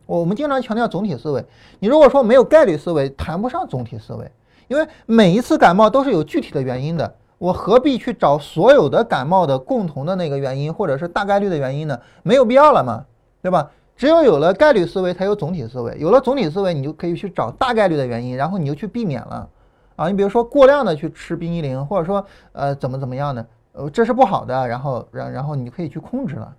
[0.07, 1.45] 我们经常强调总体思维，
[1.81, 4.33] 你如果说没有概率思维，谈不上总体思维，
[4.68, 11.99] 因为每一次感冒都是有具体的原因的，我何必去找所有的感冒的共同的那个原因，或者是大概率的原因呢？
[12.22, 13.03] 没有必要了嘛，
[13.41, 13.70] 对吧？
[13.97, 15.97] 只有有了概率思维，才有总体思维。
[15.99, 19.49] 有了总体思维，你就可以去找大概率的原因，然后你就去避免了。
[19.97, 22.22] 啊，你比如说过量的去吃冰激凌，或者说
[22.53, 24.68] 呃怎么怎么样的，呃这是不好的。
[24.68, 26.57] 然后然然后你就可以去控制了。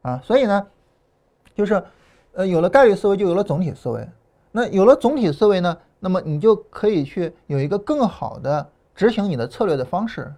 [0.00, 0.66] 啊，所以呢，
[1.54, 1.84] 就是
[2.32, 4.08] 呃有了概率思维，就有了总体思维。
[4.52, 8.66] 那有了总体思维呢，那么你就可以去有一个更好的
[8.96, 10.34] 执行你的策略的方式。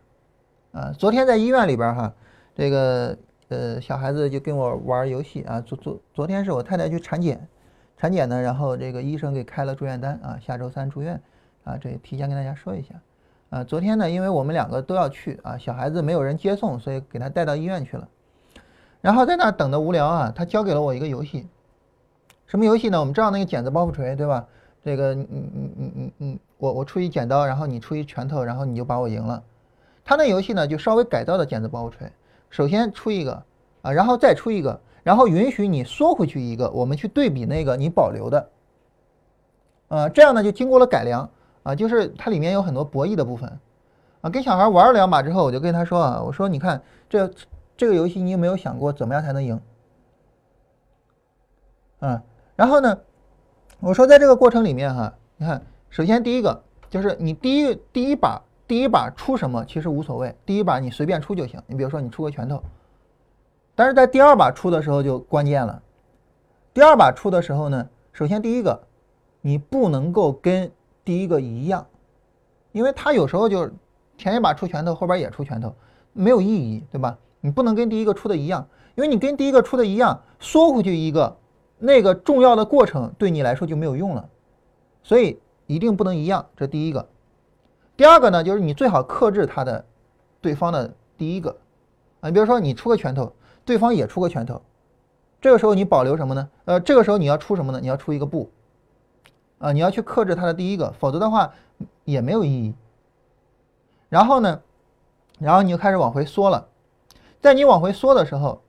[0.72, 2.12] 啊，昨天在医院里边哈，
[2.54, 3.16] 这个。
[3.50, 5.58] 呃，小孩子就跟我玩游戏啊。
[5.58, 7.48] 昨昨昨天是我太太去产检，
[7.96, 11.18] 产检呢，然后这个医生给开了住院单啊，下周三住院
[11.64, 11.78] 啊。
[11.78, 12.94] 这提前跟大家说一下
[13.48, 13.64] 啊。
[13.64, 18.06] 昨天呢，因为我们两个都要去啊，小孩子没有人接送，所以给他带到医院去了。
[19.00, 21.48] 然后在那等的无聊啊，他交给了我一个游戏，
[22.46, 23.00] 什么游戏呢？
[23.00, 24.46] 我们知道那个剪子包袱锤对吧？
[24.84, 29.42] 这个嗯嗯嗯嗯嗯，我我出一剪刀，然后你出一拳头，然后你就把我赢了。
[30.04, 32.10] 他那游戏呢，就稍微改造的剪子包袱锤。
[32.48, 33.42] 首先出一个
[33.82, 38.48] 啊，然后再出一个，然后允许你缩回去一个，我们去对比那个你保留的，
[39.88, 41.28] 啊，这样呢就经过了改良
[41.62, 43.60] 啊，就是它里面有很多博弈的部分
[44.22, 44.30] 啊。
[44.30, 47.30] 跟小孩玩了两把之后，我就跟他说啊，我说你看这
[47.76, 49.60] 这个游戏你有没有想过怎么样才能赢
[52.00, 52.22] 啊，
[52.56, 52.98] 然后呢，
[53.80, 61.62] 我说在这个过程里面哈，你看，首先第一个就是你第一第一把第一把出什么其实无所谓，第一把你随便出就行。
[61.66, 62.60] 你比如说你出个拳头，
[63.76, 65.80] 但是在第二把出的时候就关键了。
[66.74, 68.80] 第二把出的时候呢，首先第一个，
[69.40, 70.70] 你不能够跟
[71.04, 71.86] 第一个一样，
[72.72, 73.70] 因为他有时候就
[74.16, 75.72] 前一把出拳头，后边也出拳头，
[76.12, 77.16] 没有意义，对吧？
[77.40, 78.66] 你不能跟第一个出的一样，
[78.96, 81.36] 因为你跟第一个出的一样，缩回去一个，
[81.78, 84.28] 那个重要的过程对你来说就没有用了，
[85.02, 87.08] 所以一定不能一样，这第一个。
[87.96, 89.84] 第二个呢，就是你最好克制他的
[90.40, 91.56] 对方的第一个
[92.20, 93.32] 啊，你比如说你出个拳头，
[93.64, 94.62] 对方也出个拳头，
[95.40, 96.48] 这个时候你保留什么呢？
[96.64, 97.80] 呃，这个时候你要出什么呢？
[97.80, 98.50] 你要出一个布
[99.58, 101.52] 啊，你要去克制他的第一个，否则的话
[102.04, 102.74] 也没有意义。
[104.08, 104.60] 然后呢，
[105.38, 106.66] 然后你就开始往回缩了。
[107.40, 108.62] 在你往回缩的时候，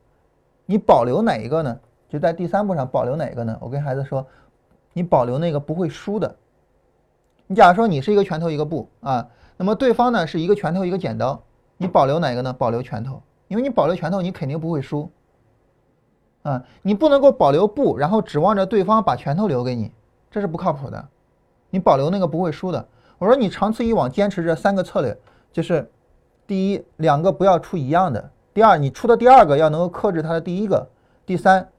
[0.66, 1.80] 你保留哪一个呢？
[2.10, 3.58] 就在第三步上保留哪个呢？
[3.62, 4.26] 我跟孩子说，
[4.94, 6.36] 你保留那个不会输的。
[7.46, 11.42] 你假如说你是一个拳头一个布啊，那么对方呢是一个拳头一个剪刀，
[11.78, 12.52] 你保留哪个呢？
[12.52, 15.10] 保留拳头，因为你保留拳头，你肯定不会输
[16.42, 16.64] 啊。
[16.82, 19.92] 你不能够保留布，然后指望着对方把拳头留给你，
[20.32, 21.08] 这是不靠谱的。
[21.70, 22.88] 你保留那个不会输的。
[23.20, 25.16] 我说你长此以往坚持这三个策略，
[25.52, 25.92] 就是
[26.48, 28.32] 第一，两个不要出一样的。
[28.54, 30.88] 第二，你出的第二个要能够克制他的第一个，
[31.26, 31.70] 第三，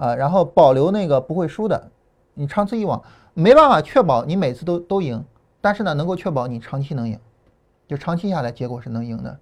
[0.00, 1.90] 啊，然后保留那个不会输的，
[2.32, 3.02] 你长此以往
[3.34, 5.22] 没办法确保你每次都都赢，
[5.60, 7.18] 但是呢，能够确保你长期能赢，
[7.86, 9.38] 就长期下来结果是能赢的，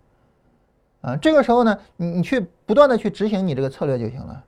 [1.02, 4.44] 啊，这个时候呢，你你去不断的去执行你这个策略就行了。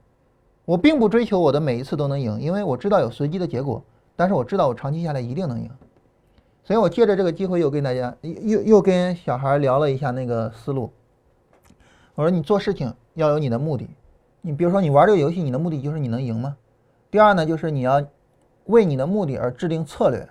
[0.65, 3.81] 我并不追求我的每一次都能赢，因为我知道有随机的结果，
[4.17, 5.69] 但是我知道我长期下来一定能赢，
[6.65, 10.91] 所以我借着这个机会又跟大家又又跟小孩聊了一下那个思路。
[12.15, 13.89] 我说你做事情要有你的目的，
[14.41, 16.57] 你比如说你玩这个游戏，你的目的就是你能赢吗？
[17.09, 18.03] 第二呢，就是你要
[18.65, 20.27] 为你的目的而制定策略。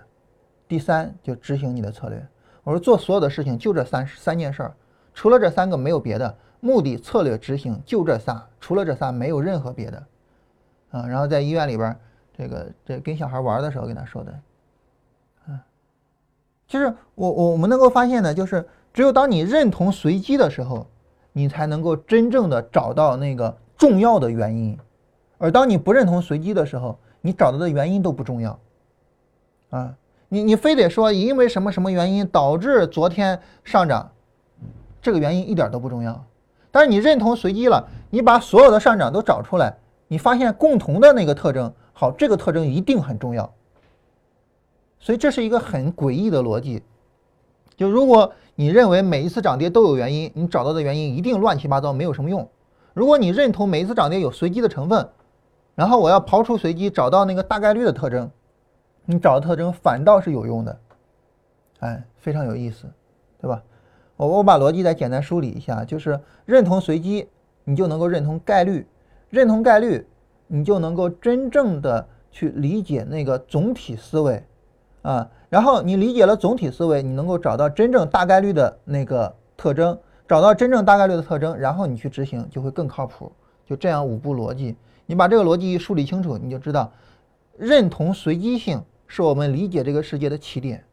[0.67, 2.27] 第三就执行你的策略。
[2.63, 4.73] 我说做所有的事情就这三三件事儿，
[5.13, 10.03] 除了这三个没有别的，目的、策略、执行就这仨，除了这仨没有任何别的。
[10.91, 11.95] 啊，然后在医院里边，
[12.37, 14.39] 这个这跟小孩玩的时候跟他说的，
[15.47, 15.59] 嗯，
[16.67, 20.85] 就是我我我们能够发现呢，就是只有当你认同随机的时候。
[21.33, 24.77] 你才能够真正的找到那个重要的原因，
[25.39, 28.59] 而当你不认同随机的时候，你找到的原因都不重要，
[29.71, 29.95] 啊，
[30.29, 34.11] 你你非得说因为什么什么原因导致昨天上涨，
[35.01, 36.23] 这个原因一点都不重要。
[36.69, 39.75] 但是你认同随机了，你把所有的上涨都找出来，
[40.07, 43.51] 你发现共同的那个特征，好，这个特征一定很重要。
[44.99, 46.83] 所以这是一个很诡异的逻辑，
[47.75, 48.31] 就如果。
[48.55, 52.47] 你认为每一次涨跌都有原因，你找到的原因一定乱七八糟，没有什么用。
[52.93, 55.09] 如果你认同每一次涨跌有随机的成分，
[55.75, 58.29] 然后我要刨除随机，找到那个大概率的特征，
[59.05, 60.79] 你找的特征反倒是有用的，
[61.79, 62.87] 哎，非常有意思，
[63.39, 63.63] 对吧？
[64.17, 67.27] 我我把逻辑再简单梳理一下，就是认同随机，
[67.63, 68.85] 你就能够认同概率，
[69.29, 70.05] 认同概率，
[70.47, 74.43] 你就能够真正的去理解那个总体思维。
[75.01, 79.97] 啊，然后你理解了总体思维，你能够找到真正大概率的那个特征，
[80.31, 83.29] 找到真正大概率的特征，然后你去执行就会更靠谱。
[83.65, 86.89] 就这样五步逻辑，你把这个逻辑一梳理清楚，你就知道，
[87.57, 90.85] 认同随机性是我们理解这个世界的起点。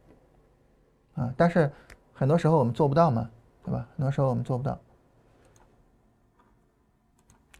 [1.15, 1.71] 啊，但是
[2.13, 3.29] 很多时候我们做不到嘛，
[3.63, 3.87] 对吧？
[3.95, 4.77] 很多时候我们做不到。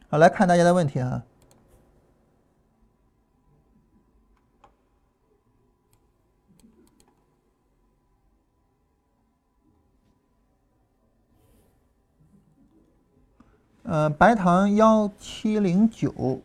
[0.10, 1.24] 好，来看大家的问题啊。
[13.90, 16.42] 呃，白糖幺七零九，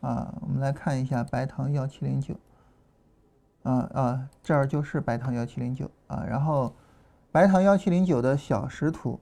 [0.00, 2.36] 啊，我们来看一下白糖幺七零九，
[3.64, 6.72] 啊啊，这儿就是白糖幺七零九啊，然后
[7.32, 9.18] 白糖幺七零九的小时图，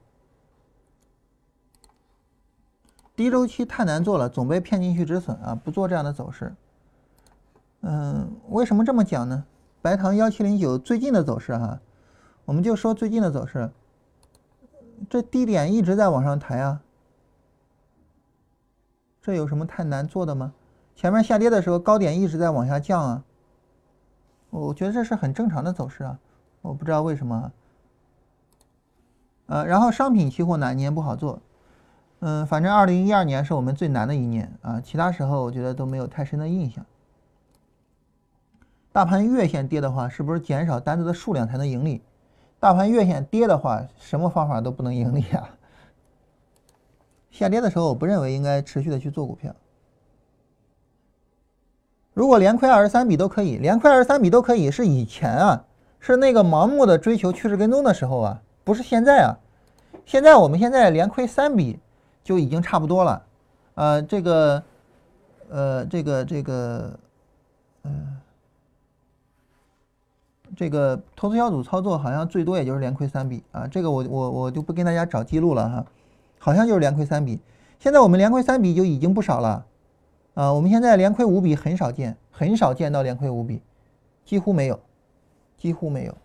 [3.15, 6.53] 低周期太难做了，总被骗进去止损啊，不做这样的走势。
[7.81, 9.43] 嗯，为什么这么讲呢？
[9.81, 11.79] 白糖幺七零九最近的走势哈，
[12.45, 13.71] 我们就说最近的走势，
[15.09, 16.83] 这低点一直在往上抬啊。
[19.21, 20.53] 这有什么太难做的吗？
[20.95, 23.23] 前面下跌的时候，高点一直在往下降啊。
[24.49, 26.19] 我觉得这是很正常的走势啊。
[26.61, 27.51] 我不知道为什么。
[29.45, 31.39] 呃，然后商品期货哪一年不好做？
[32.19, 34.81] 嗯，反正二零一二年是我们最难的一年啊。
[34.81, 36.85] 其他时候我觉得都没有太深的印象。
[38.91, 42.01] 大盘月线跌的话，是不是减少单子的数量才能盈利？
[42.59, 45.49] 大盘月线跌的话，什么方法都不能盈利啊。
[47.39, 49.55] 下跌的时候，我不认为应该持续的去做股票。
[52.13, 55.65] 如果连亏二十三笔都可以，连亏二十三笔都可以，是以前啊，
[55.99, 59.39] 是那个盲目的追求趋势跟踪的时候啊，不是现在啊。
[60.05, 61.79] 现在我们现在连亏三笔
[62.23, 63.25] 就已经差不多了，
[63.75, 64.63] 呃，这个，
[65.49, 66.99] 呃，这个这个，
[67.83, 68.17] 嗯，
[70.57, 75.85] 这个投资小组操作好像最多也就是连亏三笔啊，这个我我我就不跟大家找记录了哈，
[76.39, 77.39] 好像就是连亏三笔。
[77.77, 79.65] 现在我们连亏三笔就已经不少了。
[80.33, 83.61] 啊，我们现在连亏五笔很少见，很少见到连亏五笔，
[84.25, 84.79] 几乎没有，
[85.57, 86.15] 几乎没有。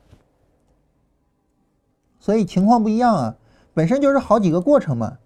[2.20, 3.36] 所以情况不一样啊，
[3.74, 5.18] 本身就是好几个过程嘛。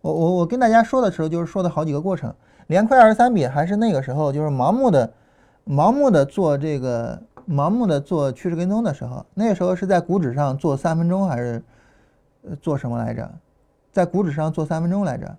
[0.00, 2.32] 我我我跟大家说的时候，就是说的好几个过程。
[2.68, 5.12] 连亏二十三笔还是那个时候，就是盲目的、
[5.66, 9.26] 盲目的做这个、盲目的做趋势跟踪的时候。
[9.34, 11.62] 那个时候是在股指上做三分钟还是
[12.42, 13.28] 呃做什么来着？
[13.98, 15.36] 在股指上做三分钟来着。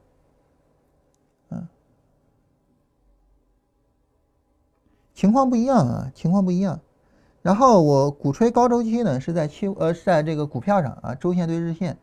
[1.51, 1.65] 嗯
[5.13, 6.81] 情况不一样啊，情况不一样。
[7.41, 11.97] 然后我鼓吹高周期呢，是在期呃是在这个股票上啊，周线对日线，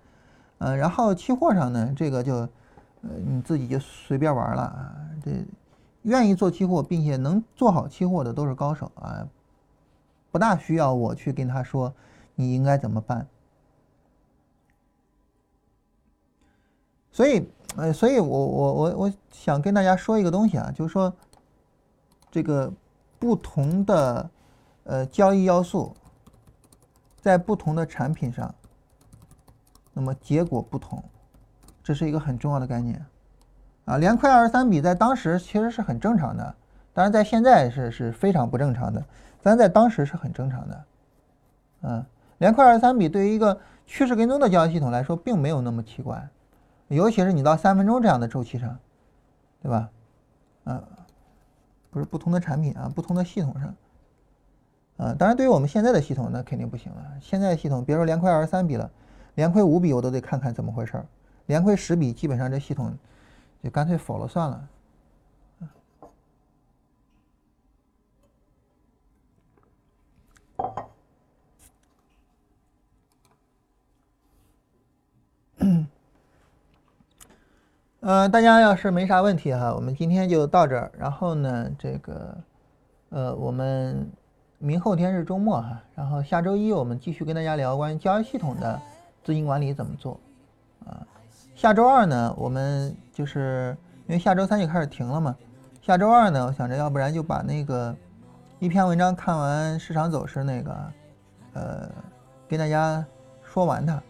[0.56, 4.96] 嗯，然后期货上呢，这个就呃你自己就随便玩了啊。
[5.22, 5.30] 这
[6.04, 9.28] 愿意做期货并且能做好期货的都是高手啊，
[10.30, 11.92] 不大需要我去跟他说
[12.34, 13.26] 你应该怎么办。
[17.16, 17.48] 所以
[17.78, 21.10] 呃，所以我我我我想跟大家说一个东西啊，就是说
[22.30, 22.70] 这个。
[23.18, 24.30] 不同的
[24.84, 25.96] 呃交易要素，
[27.18, 28.54] 在不同的产品上，
[29.94, 31.02] 那么结果不同，
[31.82, 33.04] 这是一个很重要的概念
[33.86, 33.96] 啊。
[33.96, 36.54] 连亏二十三笔在当时其实是很正常的，
[36.92, 39.02] 当然在现在是是非常不正常的，
[39.42, 40.84] 但在当时是很正常的。
[41.84, 42.04] 嗯，
[42.36, 46.28] 连亏二十三笔对于一个趋势跟踪的交易系统来说，并没有那么奇怪，
[46.88, 48.78] 尤其是你到三分钟这样的周期上，
[49.62, 49.90] 对吧？
[50.64, 50.82] 啊。
[51.88, 53.74] 不是不同的产品啊，不同的系统上，
[54.98, 57.02] 啊，当然对于我们现在的系统那肯定不行了。
[57.22, 58.90] 现在系统别说连亏二十三笔了，
[59.34, 61.06] 连亏五笔我都得看看怎么回事儿，
[61.46, 62.94] 连亏十笔基本上这系统
[63.62, 64.68] 就干脆否了算了。
[78.06, 80.92] 呃，大家要是没啥问题哈，我们今天就到这儿。
[80.96, 82.38] 然后呢，这个，
[83.08, 84.08] 呃，我们
[84.58, 88.80] 明后天是周末哈，然后下周一我们继续跟大家聊关于交易系统的
[89.24, 90.20] 资金管理怎么做
[90.86, 91.02] 啊。
[91.56, 93.76] 下周二呢，我们就是
[94.06, 95.34] 因为下周三就开始停了嘛，
[95.82, 97.92] 下周二呢，我想着要不然就把那个
[98.60, 100.92] 一篇文章看完市场走势那个，
[101.54, 101.90] 呃，
[102.46, 103.04] 跟大家
[103.42, 104.00] 说完它。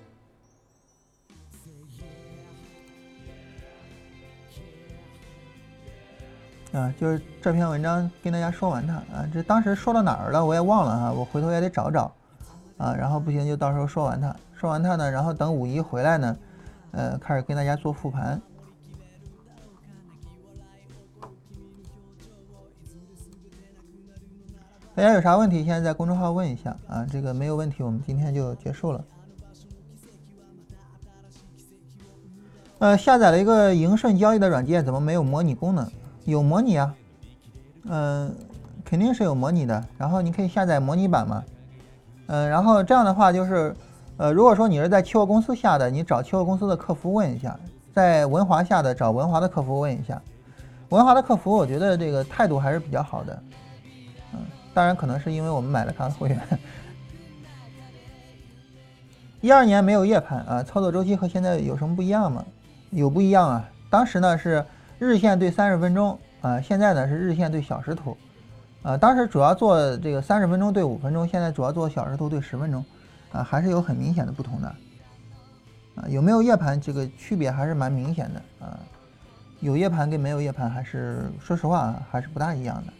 [6.72, 12.12] 啊，就是这篇文章跟大家说完它啊，这当时说到哪儿了我也忘了哈，我回头也得找找
[12.76, 16.36] 啊，然后不行就到时候说完它，说完它呢，然后等五一回来呢，
[16.90, 18.40] 呃，开始跟大家做复盘。
[24.94, 29.04] 大家有啥问题，现在在公众号问一下啊，这个没有问题，我们今天就结束了。
[32.78, 35.90] 呃，下载了一个盈顺交易的软件，怎么没有模拟功能？
[36.26, 36.94] 有模拟啊，
[37.84, 38.34] 嗯，
[38.84, 39.82] 肯定是有模拟的。
[39.96, 41.44] 然后你可以下载模拟版嘛，
[42.26, 43.74] 嗯，然后这样的话就是，
[44.16, 47.52] 呃，如果说你是在期货公司下的，你找期货公司的客服问一下；
[47.94, 50.20] 在文华下的，找文华的客服问一下。
[50.88, 53.42] 文华的客服我觉得这个态度还是比较好的，
[54.34, 54.40] 嗯，
[54.74, 56.40] 当然可能是因为我们买了他的会员。
[59.40, 62.44] 一二年没有夜盘啊，操作周期和现在有什么不一样吗？
[62.90, 64.64] 有不一样啊，当时呢是。
[64.98, 68.16] 日线对三十分钟啊，现在呢是日线对小时图，
[68.82, 72.84] 啊，当时主要做这个三十分钟对五分钟，现在主要做小时图对十分钟，
[73.32, 74.68] 啊，还是有很明显的不同的，
[75.96, 78.78] 啊，有没有夜盘这个区别还是蛮明显的啊，
[79.60, 82.92] 有夜盘跟没有夜盘还是说实话还是不大一样的。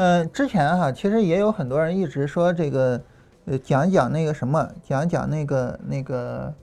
[0.00, 3.02] 嗯，之前哈，其实也有很多人一直说这个，
[3.46, 6.54] 呃，讲讲那个什么，讲讲那个那个，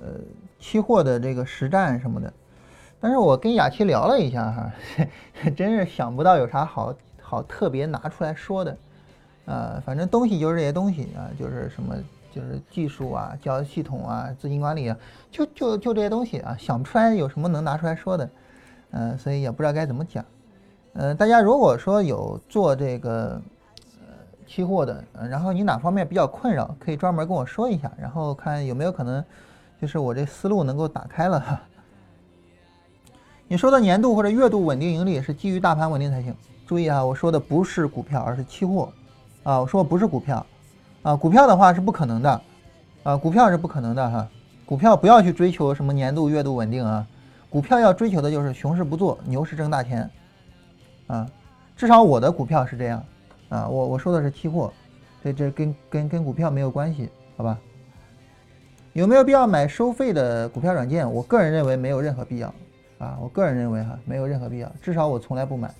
[0.00, 0.06] 呃，
[0.60, 2.32] 期货的这个实战什么的。
[3.00, 4.72] 但是我跟雅琪聊了一下哈，
[5.56, 8.76] 真是想不到有啥好好特别拿出来说的。
[9.46, 11.96] 呃，反正东西就是这些东西啊，就是什么
[12.30, 14.96] 就是技术啊、交易系统啊、资金管理啊，
[15.28, 18.30] 就就就这些东西啊，想不出来有什么能拿出来说的，
[18.92, 20.24] 嗯，所以也不知道该怎么讲。
[20.94, 23.40] 嗯，大家如果说有做这个
[24.00, 24.06] 呃
[24.46, 29.24] 期货的，然后你哪方面比较困扰，可以专门跟我说一下，然后看有没有可能，
[29.80, 31.60] 就是我这思路能够打开了哈。
[33.46, 36.34] 你说的年度或者月度稳定盈利是基于大盘稳定才行。
[36.66, 38.92] 注意啊，我说的不是股票，而是期货
[39.42, 39.60] 啊。
[39.60, 40.44] 我说不是股票
[41.02, 42.40] 啊，股票的话是不可能的
[43.04, 44.28] 啊，股票是不可能的哈。
[44.66, 47.06] 股票不要去追求什么年度、月度稳定啊，
[47.48, 50.08] 股票要追求的就是熊市不做，牛市挣大钱。
[51.10, 51.28] 啊，
[51.76, 53.04] 至少我的股票是这样，
[53.48, 54.72] 啊，我我说的是期货，
[55.24, 57.58] 这这跟跟跟股票没有关系，好吧？
[58.92, 61.12] 有没有必要买收费的股票软件？
[61.12, 62.54] 我个人认为没有任何必要，
[62.98, 65.74] 啊，我个人认为哈没有任何必要，至少我从来不买。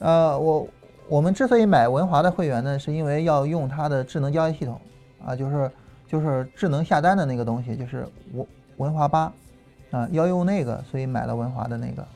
[0.00, 0.68] 呃，我
[1.08, 4.78] 我们之所以买文华的会员呢，是因为要用它的智能交易系统，
[5.24, 5.70] 啊，就是
[6.06, 8.46] 就是智能下单的那个东西，就是文
[8.76, 9.32] 文华八，
[9.92, 12.06] 啊，要用那个，所以买了文华的那个。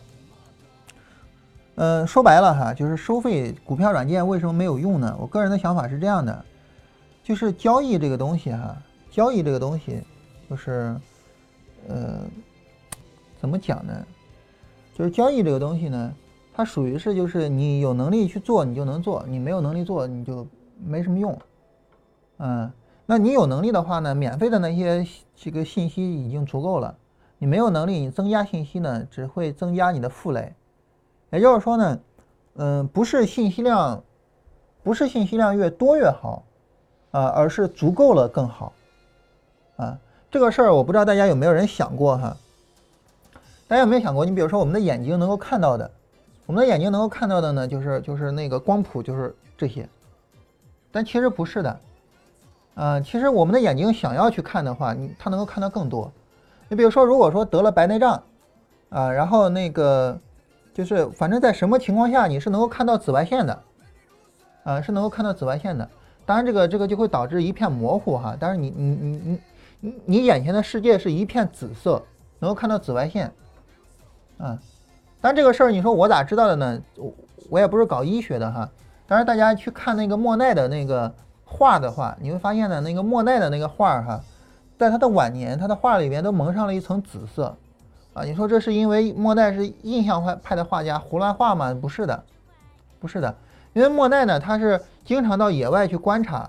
[1.83, 5.17] 嗯，说白了哈，就是收费股票软件为什么没有用呢？
[5.19, 6.45] 我个人的想法是这样的，
[7.23, 8.77] 就是交易这个东西哈，
[9.11, 10.03] 交易这个东西，
[10.51, 10.95] 就是，
[11.89, 12.21] 呃，
[13.41, 14.07] 怎么讲呢？
[14.95, 16.13] 就是交易这个东西呢，
[16.53, 20.47] 它属于是就是你有能力去做你就能做，你没有能力做你就
[20.85, 21.39] 没什么用。
[22.41, 22.71] 嗯，
[23.07, 25.03] 那你有能力的话呢，免费的那些
[25.35, 26.95] 这个信息已经足够了，
[27.39, 30.53] 你没有能力，你增加信息呢，只会增加你的负累。
[31.31, 32.01] 也就是说呢，
[32.57, 34.03] 嗯，不是信息量，
[34.83, 36.43] 不是信息量越多越好，
[37.13, 38.73] 啊，而是足够了更好，
[39.77, 39.97] 啊，
[40.29, 42.37] 这个事儿我不知道大家有没有人想过哈？
[43.69, 44.25] 大家有没有想过？
[44.25, 45.89] 你比如说我们的眼睛能够看到的，
[46.47, 49.89] 我们的眼睛能够看到的呢，就是就是那个光谱就是这些，
[50.91, 51.81] 但其实不是的，
[52.75, 56.11] 啊，其实我们的眼睛想要去看的话，你它能够看到更多。
[56.69, 58.21] 你比如说，如果说得了白内障，
[58.89, 60.19] 啊，然后那个。
[60.73, 63.63] 就是反正在什么情况下你是能够看到紫外线的，
[64.65, 65.89] 啊，是能够看到紫外线的。
[66.25, 68.37] 当然这个这个就会导致一片模糊哈。
[68.39, 69.41] 但是你你你
[69.81, 72.03] 你你眼前的世界是一片紫色，
[72.39, 73.33] 能够看到紫外线，
[74.39, 74.59] 啊。
[75.21, 76.81] 但这个事儿你说我咋知道的呢？
[76.97, 77.13] 我
[77.51, 78.71] 我也不是搞医学的哈。
[79.07, 81.13] 当然大家去看那个莫奈的那个
[81.45, 84.21] 画的话，你会发现呢，那个莫奈的那个画哈，
[84.79, 87.55] 在他的晚年，他的画里面都蒙上了一层紫色。
[88.25, 91.75] 你说这是因为莫奈是印象派派的画家胡乱画吗？
[91.81, 92.25] 不是的，
[92.99, 93.35] 不是的，
[93.73, 96.49] 因为莫奈呢，他是经常到野外去观察，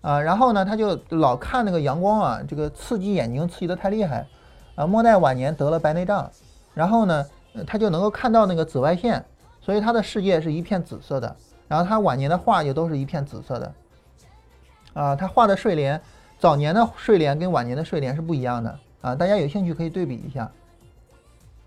[0.00, 4.26] 啊，然后呢，他就老看那个阳光啊，这个刺激眼睛，刺激的太厉害，
[4.74, 6.30] 啊，莫奈晚年得了白内障，
[6.74, 7.26] 然后呢，
[7.66, 9.24] 他就能够看到那个紫外线，
[9.60, 11.36] 所以他的世界是一片紫色的，
[11.66, 13.72] 然后他晚年的画就都是一片紫色的，
[14.94, 16.00] 啊，他画的睡莲，
[16.38, 20.50] 早年的睡莲跟晚年的睡莲是不一样的，啊，大家有兴趣可以对比一下。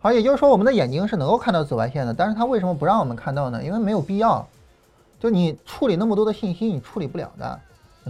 [0.04, 3.64] 好，也就是说，我们的眼睛是能够看到紫外线的，但是它为什么不让我们看到呢？
[3.64, 4.44] 因为没有必要，
[5.20, 7.60] 就你处理那么多的信息，你处理不了的，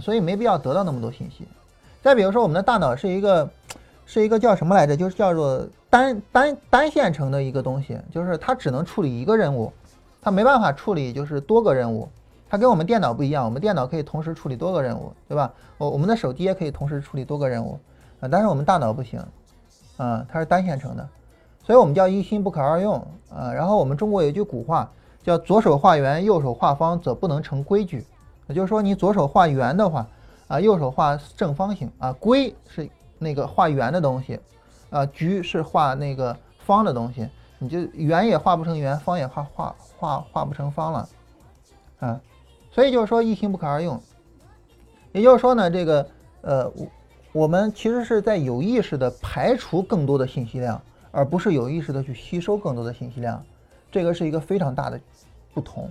[0.00, 1.46] 所以没必要得到那么多信息。
[2.00, 3.46] 再比如说，我们的大脑是一个，
[4.06, 4.96] 是一个叫什么来着？
[4.96, 9.70] 就是叫做单单单线程的一个东西，就是它只能处理一个任务，
[10.22, 12.08] 它没办法处理就是多个任务。
[12.48, 15.52] 它跟我们电脑不一样，我们电脑可以同时处理多个任务，对吧？
[15.76, 17.78] 我我们的手机也可以同时处理多个任务
[18.20, 19.22] 啊，但是我们大脑不行，
[19.98, 21.06] 啊，它是单线程的。
[21.64, 22.94] 所以我们叫一心不可二用
[23.30, 23.52] 啊。
[23.52, 24.90] 然后我们中国有句古话
[25.22, 28.04] 叫“左手画圆，右手画方，则不能成规矩”。
[28.48, 30.06] 也就是说，你左手画圆的话，
[30.48, 34.38] 啊，右手画正方形啊，规是那个画圆的东西，
[34.90, 37.28] 啊，矩是画那个方的东西，
[37.58, 41.08] 你就圆也画不成圆，方也画画画画不成方了，
[42.00, 42.20] 啊。
[42.72, 44.00] 所以就是说一心不可二用。
[45.12, 46.06] 也就是说呢，这个
[46.40, 46.86] 呃，我
[47.32, 50.80] 我们其实是在有意识的排除更多的信息量。
[51.12, 53.44] 而不是有意识的去吸收更多的信息量，
[53.90, 54.98] 这个是一个非常大的
[55.52, 55.88] 不同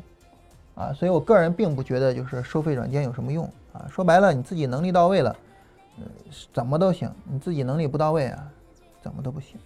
[0.74, 3.86] 啊，所以我个人并不觉得就是收费软件有什么用啊。
[3.88, 5.36] 说白了，你自己能力到位了，
[6.00, 6.06] 嗯，
[6.52, 8.48] 怎么都行；你自己能力不到位啊，
[9.00, 9.60] 怎么都不行。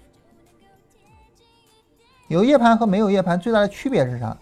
[2.28, 4.38] 有夜盘和没有夜盘最大的区别是啥？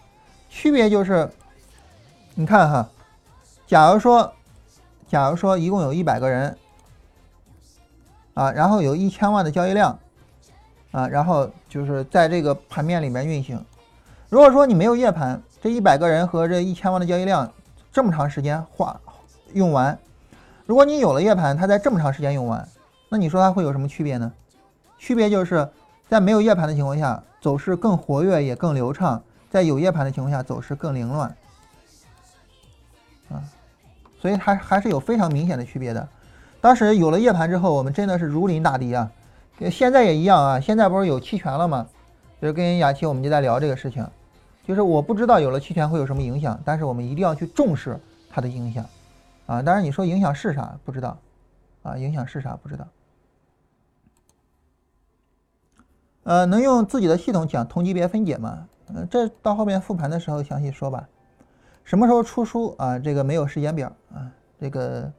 [0.48, 1.30] 区别就是，
[2.34, 2.88] 你看哈，
[3.68, 4.32] 假如说，
[5.06, 6.58] 假如说一共有一百个人
[8.34, 9.96] 啊，然后有一千万的交易量。
[10.94, 13.60] 啊，然后就是在这个盘面里面运行。
[14.28, 17.52] 如果说你没有夜盘，这一百个人和这一千万的交易量
[17.92, 18.96] 这么长时间花
[19.54, 19.98] 用完，
[20.66, 22.66] 如果你有了夜盘，它在这么长时间用完，
[23.08, 24.32] 那你说它会有什么区别呢？
[24.96, 25.68] 区别就是
[26.08, 31.28] 在没有夜盘的情况下，走势更活跃也更流畅；在有夜盘的情况下，走势更凌乱。
[33.30, 33.42] 啊，
[34.20, 36.08] 所以它还是有非常明显的区别的。
[36.60, 39.10] 当时有了夜盘之后，我们真的是如临大敌啊。
[39.70, 41.88] 现在也一样啊，现在不是有期权了吗？
[42.40, 44.06] 就是跟雅琪我们就在聊这个事情，
[44.66, 47.98] 就是我不知道有了期权会有什么影响，但是我们一定要去重视
[48.28, 48.84] 它的影响
[49.46, 49.62] 啊。
[49.62, 51.16] 当然你说影响是啥不知道
[51.82, 51.96] 啊？
[51.96, 52.86] 影响是啥不知道？
[56.24, 58.66] 呃，能用自己的系统讲同级别分解吗？
[58.94, 61.08] 呃，这到后面复盘的时候详细说吧。
[61.84, 62.98] 什么时候出书啊？
[62.98, 65.12] 这个没有时间表啊，这个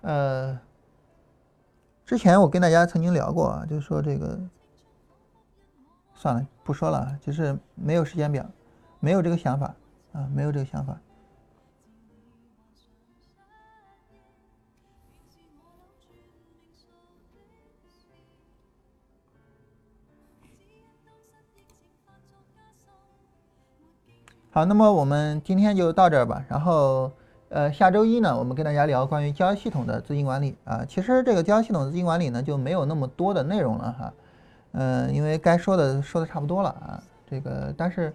[0.00, 0.58] 呃，
[2.06, 4.38] 之前我跟大家曾经聊过啊，就是说这个
[6.14, 8.44] 算了，不说了，就是没有时间表，
[9.00, 9.74] 没有这个想法
[10.12, 10.98] 啊，没有这个想法。
[24.50, 26.44] 好，那么我们今天就到这儿吧。
[26.48, 27.12] 然后，
[27.50, 30.84] 呃，下周一呢，我们跟大家聊关于交易系统的资金管理啊。
[30.86, 34.12] 其实这个交易系统资金管理呢，就没有那么多的内容了哈。
[34.72, 37.02] 嗯，因为该说的说的差不多了啊。
[37.26, 38.12] 这个，但是，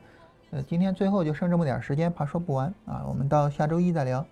[0.52, 3.04] 呃，今天最后就剩这么点时间，怕说不完啊。
[3.08, 4.24] 我们到下周一再聊。